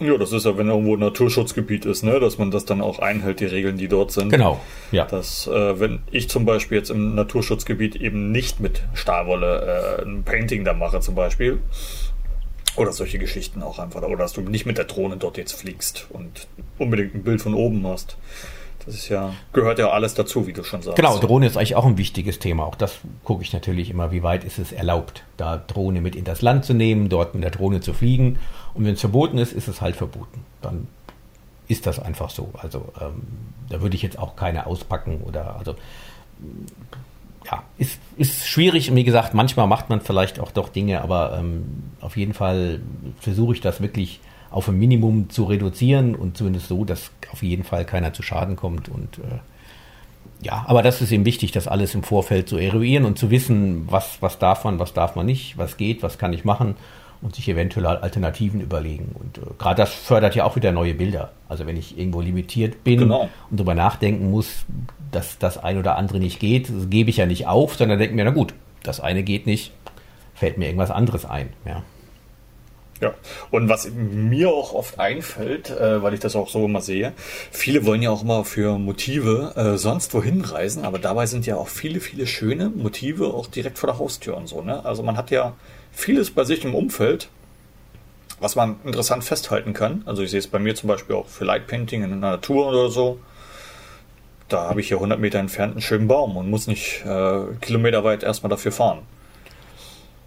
[0.00, 3.00] Ja, das ist ja, wenn irgendwo ein Naturschutzgebiet ist, ne, dass man das dann auch
[3.00, 4.30] einhält, die Regeln, die dort sind.
[4.30, 4.60] Genau,
[4.92, 5.06] ja.
[5.06, 10.22] Dass, äh, wenn ich zum Beispiel jetzt im Naturschutzgebiet eben nicht mit Stahlwolle äh, ein
[10.22, 11.58] Painting da mache, zum Beispiel,
[12.76, 16.06] oder solche Geschichten auch einfach, oder dass du nicht mit der Drohne dort jetzt fliegst
[16.10, 16.46] und
[16.78, 18.16] unbedingt ein Bild von oben machst.
[18.88, 20.96] Das ist ja, gehört ja alles dazu, wie du schon sagst.
[20.96, 22.64] Genau, Drohne ist eigentlich auch ein wichtiges Thema.
[22.64, 26.24] Auch das gucke ich natürlich immer, wie weit ist es erlaubt, da Drohne mit in
[26.24, 28.38] das Land zu nehmen, dort mit der Drohne zu fliegen.
[28.72, 30.42] Und wenn es verboten ist, ist es halt verboten.
[30.62, 30.88] Dann
[31.66, 32.48] ist das einfach so.
[32.54, 33.20] Also ähm,
[33.68, 35.74] da würde ich jetzt auch keine auspacken oder also
[37.44, 41.36] ja, ist, ist schwierig und wie gesagt, manchmal macht man vielleicht auch doch Dinge, aber
[41.38, 42.80] ähm, auf jeden Fall
[43.20, 44.20] versuche ich das wirklich
[44.50, 48.56] auf ein Minimum zu reduzieren und zumindest so, dass auf jeden Fall keiner zu Schaden
[48.56, 48.88] kommt.
[48.88, 49.38] Und äh,
[50.40, 53.86] ja, aber das ist eben wichtig, das alles im Vorfeld zu eruieren und zu wissen,
[53.90, 56.76] was, was darf man, was darf man nicht, was geht, was kann ich machen
[57.20, 59.14] und sich eventuell Alternativen überlegen.
[59.18, 61.32] Und äh, gerade das fördert ja auch wieder neue Bilder.
[61.48, 63.28] Also wenn ich irgendwo limitiert bin genau.
[63.50, 64.64] und darüber nachdenken muss,
[65.10, 68.14] dass das ein oder andere nicht geht, das gebe ich ja nicht auf, sondern denke
[68.14, 69.72] mir, na gut, das eine geht nicht,
[70.34, 71.48] fällt mir irgendwas anderes ein.
[71.64, 71.82] Ja.
[73.00, 73.14] Ja,
[73.52, 77.12] und was mir auch oft einfällt, äh, weil ich das auch so immer sehe,
[77.52, 81.56] viele wollen ja auch immer für Motive äh, sonst wohin reisen, aber dabei sind ja
[81.56, 84.62] auch viele, viele schöne Motive auch direkt vor der Haustür und so.
[84.62, 84.84] Ne?
[84.84, 85.54] Also man hat ja
[85.92, 87.28] vieles bei sich im Umfeld,
[88.40, 90.02] was man interessant festhalten kann.
[90.06, 92.88] Also ich sehe es bei mir zum Beispiel auch für Lightpainting in der Natur oder
[92.88, 93.20] so.
[94.48, 98.24] Da habe ich hier 100 Meter entfernt einen schönen Baum und muss nicht äh, kilometerweit
[98.24, 99.00] erstmal dafür fahren.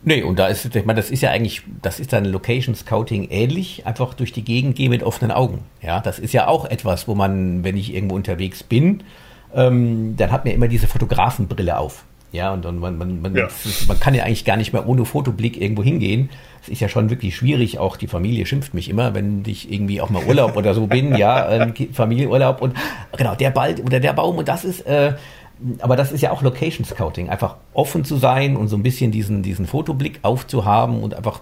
[0.03, 3.27] Nee, und da ist, ich meine, das ist ja eigentlich, das ist dann Location Scouting
[3.29, 5.59] ähnlich, einfach durch die Gegend gehen mit offenen Augen.
[5.81, 9.03] Ja, das ist ja auch etwas, wo man, wenn ich irgendwo unterwegs bin,
[9.53, 12.03] ähm, dann hat man immer diese Fotografenbrille auf.
[12.31, 13.49] Ja, und, und man, man, man, ja.
[13.87, 16.29] Man kann ja eigentlich gar nicht mehr ohne Fotoblick irgendwo hingehen.
[16.61, 19.99] Es ist ja schon wirklich schwierig, auch die Familie schimpft mich immer, wenn ich irgendwie
[19.99, 22.77] auch mal Urlaub oder so bin, ja, äh, Familienurlaub und
[23.17, 25.15] genau, der Ball oder der Baum und das ist, äh,
[25.79, 29.11] aber das ist ja auch Location Scouting, einfach offen zu sein und so ein bisschen
[29.11, 31.41] diesen, diesen Fotoblick aufzuhaben und einfach,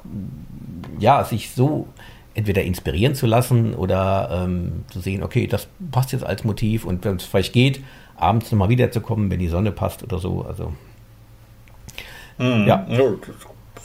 [1.00, 1.88] ja, sich so
[2.34, 7.04] entweder inspirieren zu lassen oder ähm, zu sehen, okay, das passt jetzt als Motiv und
[7.06, 7.82] wenn es vielleicht geht,
[8.16, 10.46] abends nochmal wiederzukommen, wenn die Sonne passt oder so.
[10.48, 10.74] Also,
[12.38, 12.68] mhm.
[12.68, 12.86] ja.
[12.90, 13.00] ja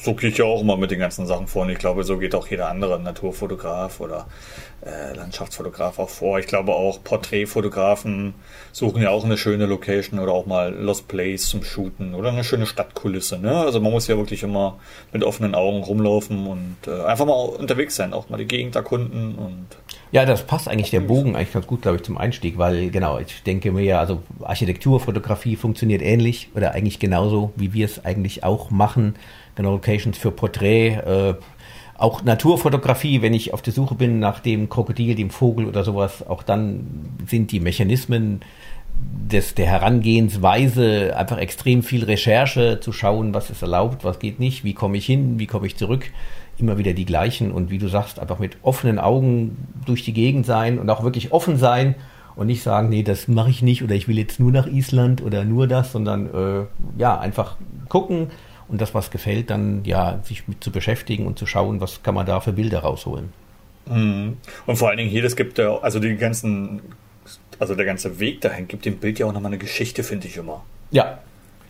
[0.05, 1.63] so gehe ich ja auch immer mit den ganzen Sachen vor.
[1.63, 4.27] Und ich glaube, so geht auch jeder andere Naturfotograf oder
[4.85, 6.39] äh, Landschaftsfotograf auch vor.
[6.39, 8.35] Ich glaube auch Porträtfotografen
[8.73, 12.45] suchen ja auch eine schöne Location oder auch mal Lost Place zum Shooten oder eine
[12.45, 13.39] schöne Stadtkulisse.
[13.39, 13.57] Ne?
[13.57, 14.79] Also man muss ja wirklich immer
[15.13, 19.37] mit offenen Augen rumlaufen und äh, einfach mal unterwegs sein, auch mal die Gegend erkunden
[19.37, 19.67] und
[20.13, 23.19] ja, das passt eigentlich der Bogen eigentlich ganz gut, glaube ich, zum Einstieg, weil genau,
[23.19, 28.45] ich denke mir ja, also Architekturfotografie funktioniert ähnlich oder eigentlich genauso, wie wir es eigentlich
[28.45, 29.17] auch machen.
[29.55, 31.35] Genau, Locations für Porträt, äh,
[31.97, 36.27] auch Naturfotografie, wenn ich auf der Suche bin nach dem Krokodil, dem Vogel oder sowas,
[36.27, 38.41] auch dann sind die Mechanismen
[39.31, 44.65] des, der Herangehensweise einfach extrem viel Recherche zu schauen, was ist erlaubt, was geht nicht,
[44.65, 46.11] wie komme ich hin, wie komme ich zurück,
[46.59, 50.47] immer wieder die gleichen und wie du sagst, einfach mit offenen Augen durch die Gegend
[50.47, 51.95] sein und auch wirklich offen sein
[52.37, 55.23] und nicht sagen, nee, das mache ich nicht oder ich will jetzt nur nach Island
[55.23, 56.67] oder nur das, sondern äh,
[56.99, 57.57] ja, einfach
[57.89, 58.29] gucken,
[58.69, 62.15] und das, was gefällt, dann ja, sich mit zu beschäftigen und zu schauen, was kann
[62.15, 63.33] man da für Bilder rausholen.
[63.87, 64.39] Mhm.
[64.67, 66.81] Und vor allen Dingen hier, das gibt ja, also die ganzen,
[67.59, 70.37] also der ganze Weg dahin gibt dem Bild ja auch nochmal eine Geschichte, finde ich
[70.37, 70.65] immer.
[70.91, 71.19] Ja.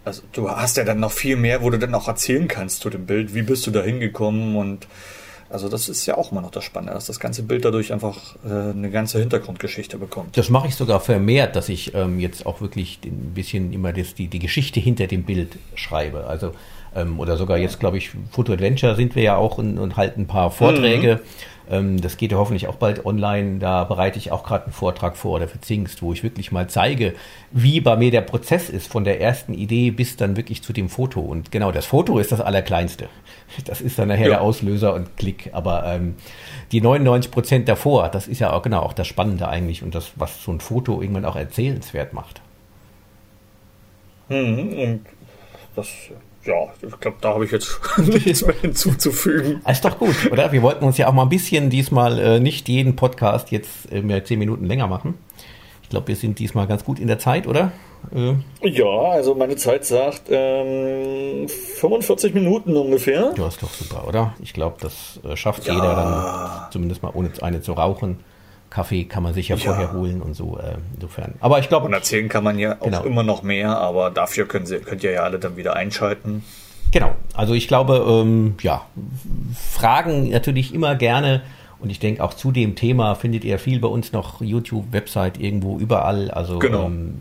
[0.04, 2.90] also du hast ja dann noch viel mehr, wo du dann auch erzählen kannst zu
[2.90, 3.34] dem Bild.
[3.34, 4.86] Wie bist du da hingekommen und
[5.50, 8.34] also das ist ja auch immer noch das Spannende, dass das ganze Bild dadurch einfach
[8.44, 10.36] äh, eine ganze Hintergrundgeschichte bekommt.
[10.36, 14.14] Das mache ich sogar vermehrt, dass ich ähm, jetzt auch wirklich ein bisschen immer das,
[14.14, 16.26] die, die Geschichte hinter dem Bild schreibe.
[16.26, 16.52] Also
[16.94, 20.22] ähm, oder sogar jetzt, glaube ich, Foto Adventure sind wir ja auch und, und halten
[20.22, 21.16] ein paar Vorträge.
[21.16, 23.58] Mhm ähm, das geht ja hoffentlich auch bald online.
[23.58, 26.68] Da bereite ich auch gerade einen Vortrag vor oder für Zingst, wo ich wirklich mal
[26.68, 27.14] zeige,
[27.52, 30.88] wie bei mir der Prozess ist, von der ersten Idee bis dann wirklich zu dem
[30.88, 31.20] Foto.
[31.20, 33.08] Und genau, das Foto ist das Allerkleinste.
[33.66, 34.30] Das ist dann nachher ja.
[34.30, 35.50] der Auslöser und Klick.
[35.52, 36.16] Aber ähm,
[36.72, 40.12] die 99 Prozent davor, das ist ja auch genau auch das Spannende eigentlich und das,
[40.16, 42.40] was so ein Foto irgendwann auch erzählenswert macht.
[44.28, 45.00] Mhm, und
[45.76, 45.88] das
[46.46, 49.60] ja, ich glaube, da habe ich jetzt nichts mehr hinzuzufügen.
[49.64, 50.52] Ah, ist doch gut, oder?
[50.52, 54.02] Wir wollten uns ja auch mal ein bisschen diesmal äh, nicht jeden Podcast jetzt äh,
[54.02, 55.14] mehr zehn Minuten länger machen.
[55.82, 57.72] Ich glaube, wir sind diesmal ganz gut in der Zeit, oder?
[58.14, 58.34] Äh.
[58.68, 63.32] Ja, also meine Zeit sagt ähm, 45 Minuten ungefähr.
[63.36, 64.34] Ja, ist doch super, oder?
[64.42, 65.74] Ich glaube, das äh, schafft ja.
[65.74, 68.18] jeder dann, zumindest mal ohne eine zu rauchen.
[68.74, 70.58] Kaffee kann man sich ja, vorher holen und so.
[70.58, 71.34] Äh, insofern.
[71.38, 71.86] Aber ich glaube.
[71.86, 73.04] Und erzählen kann man ja auch genau.
[73.04, 76.42] immer noch mehr, aber dafür können Sie, könnt ihr ja alle dann wieder einschalten.
[76.90, 77.14] Genau.
[77.34, 78.84] Also ich glaube, ähm, ja,
[79.70, 81.42] Fragen natürlich immer gerne.
[81.78, 85.38] Und ich denke, auch zu dem Thema findet ihr viel bei uns noch YouTube, Website,
[85.38, 86.32] irgendwo, überall.
[86.32, 86.86] Also genau.
[86.86, 87.14] ähm,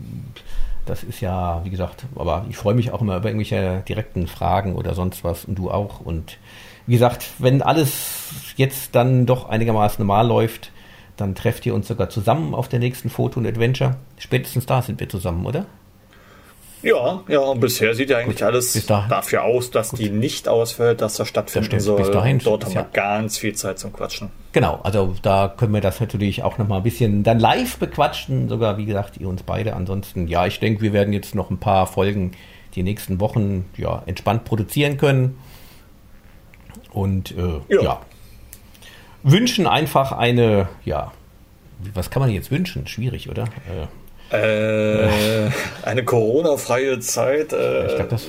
[0.86, 4.74] das ist ja, wie gesagt, aber ich freue mich auch immer über irgendwelche direkten Fragen
[4.74, 6.00] oder sonst was und du auch.
[6.00, 6.38] Und
[6.86, 10.72] wie gesagt, wenn alles jetzt dann doch einigermaßen normal läuft,
[11.16, 13.96] dann trefft ihr uns sogar zusammen auf der nächsten Foto und Adventure.
[14.18, 15.66] Spätestens da sind wir zusammen, oder?
[16.84, 20.00] Ja, ja, und bisher sieht ja eigentlich Gut, alles dafür aus, dass Gut.
[20.00, 21.96] die nicht ausfällt, dass das stattfinden das soll.
[21.96, 24.28] Bis dahin Dort haben wir ganz viel Zeit zum Quatschen.
[24.52, 28.76] Genau, also da können wir das natürlich auch nochmal ein bisschen dann live bequatschen, sogar
[28.76, 29.74] wie gesagt, ihr uns beide.
[29.74, 32.32] Ansonsten, ja, ich denke, wir werden jetzt noch ein paar Folgen
[32.74, 35.38] die nächsten Wochen ja, entspannt produzieren können.
[36.92, 37.82] Und äh, ja.
[37.82, 38.00] ja,
[39.24, 41.12] wünschen einfach eine, ja,
[41.92, 42.86] was kann man jetzt wünschen?
[42.86, 43.44] Schwierig, oder?
[44.30, 45.50] Äh,
[45.82, 47.52] eine Corona-freie Zeit.
[47.52, 48.26] Äh, ich glaub, das,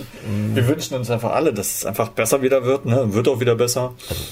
[0.54, 2.86] wir wünschen uns einfach alle, dass es einfach besser wieder wird.
[2.86, 3.14] Ne?
[3.14, 3.94] Wird auch wieder besser.
[4.10, 4.24] Also,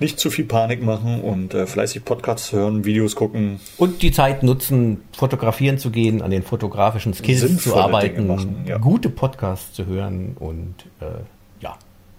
[0.00, 3.60] nicht zu viel Panik machen und äh, fleißig Podcasts hören, Videos gucken.
[3.78, 8.78] Und die Zeit nutzen, fotografieren zu gehen, an den fotografischen Skills zu arbeiten, machen, ja.
[8.78, 11.04] gute Podcasts zu hören und äh,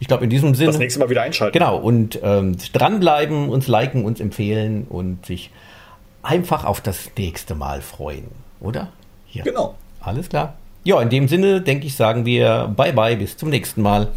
[0.04, 0.72] ich glaube, in diesem Sinne.
[0.72, 1.58] Das nächste Mal wieder einschalten.
[1.58, 1.78] Genau.
[1.78, 5.50] Und ähm, dranbleiben, uns liken, uns empfehlen und sich
[6.22, 8.28] einfach auf das nächste Mal freuen.
[8.60, 8.90] Oder?
[9.32, 9.46] Ja.
[9.46, 9.76] Genau.
[10.02, 10.56] Alles klar.
[10.84, 14.10] Ja, in dem Sinne, denke ich, sagen wir Bye-bye, bis zum nächsten Mal.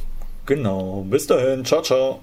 [0.44, 1.06] Genau.
[1.08, 1.64] Bis dahin.
[1.64, 2.18] Ciao, ciao.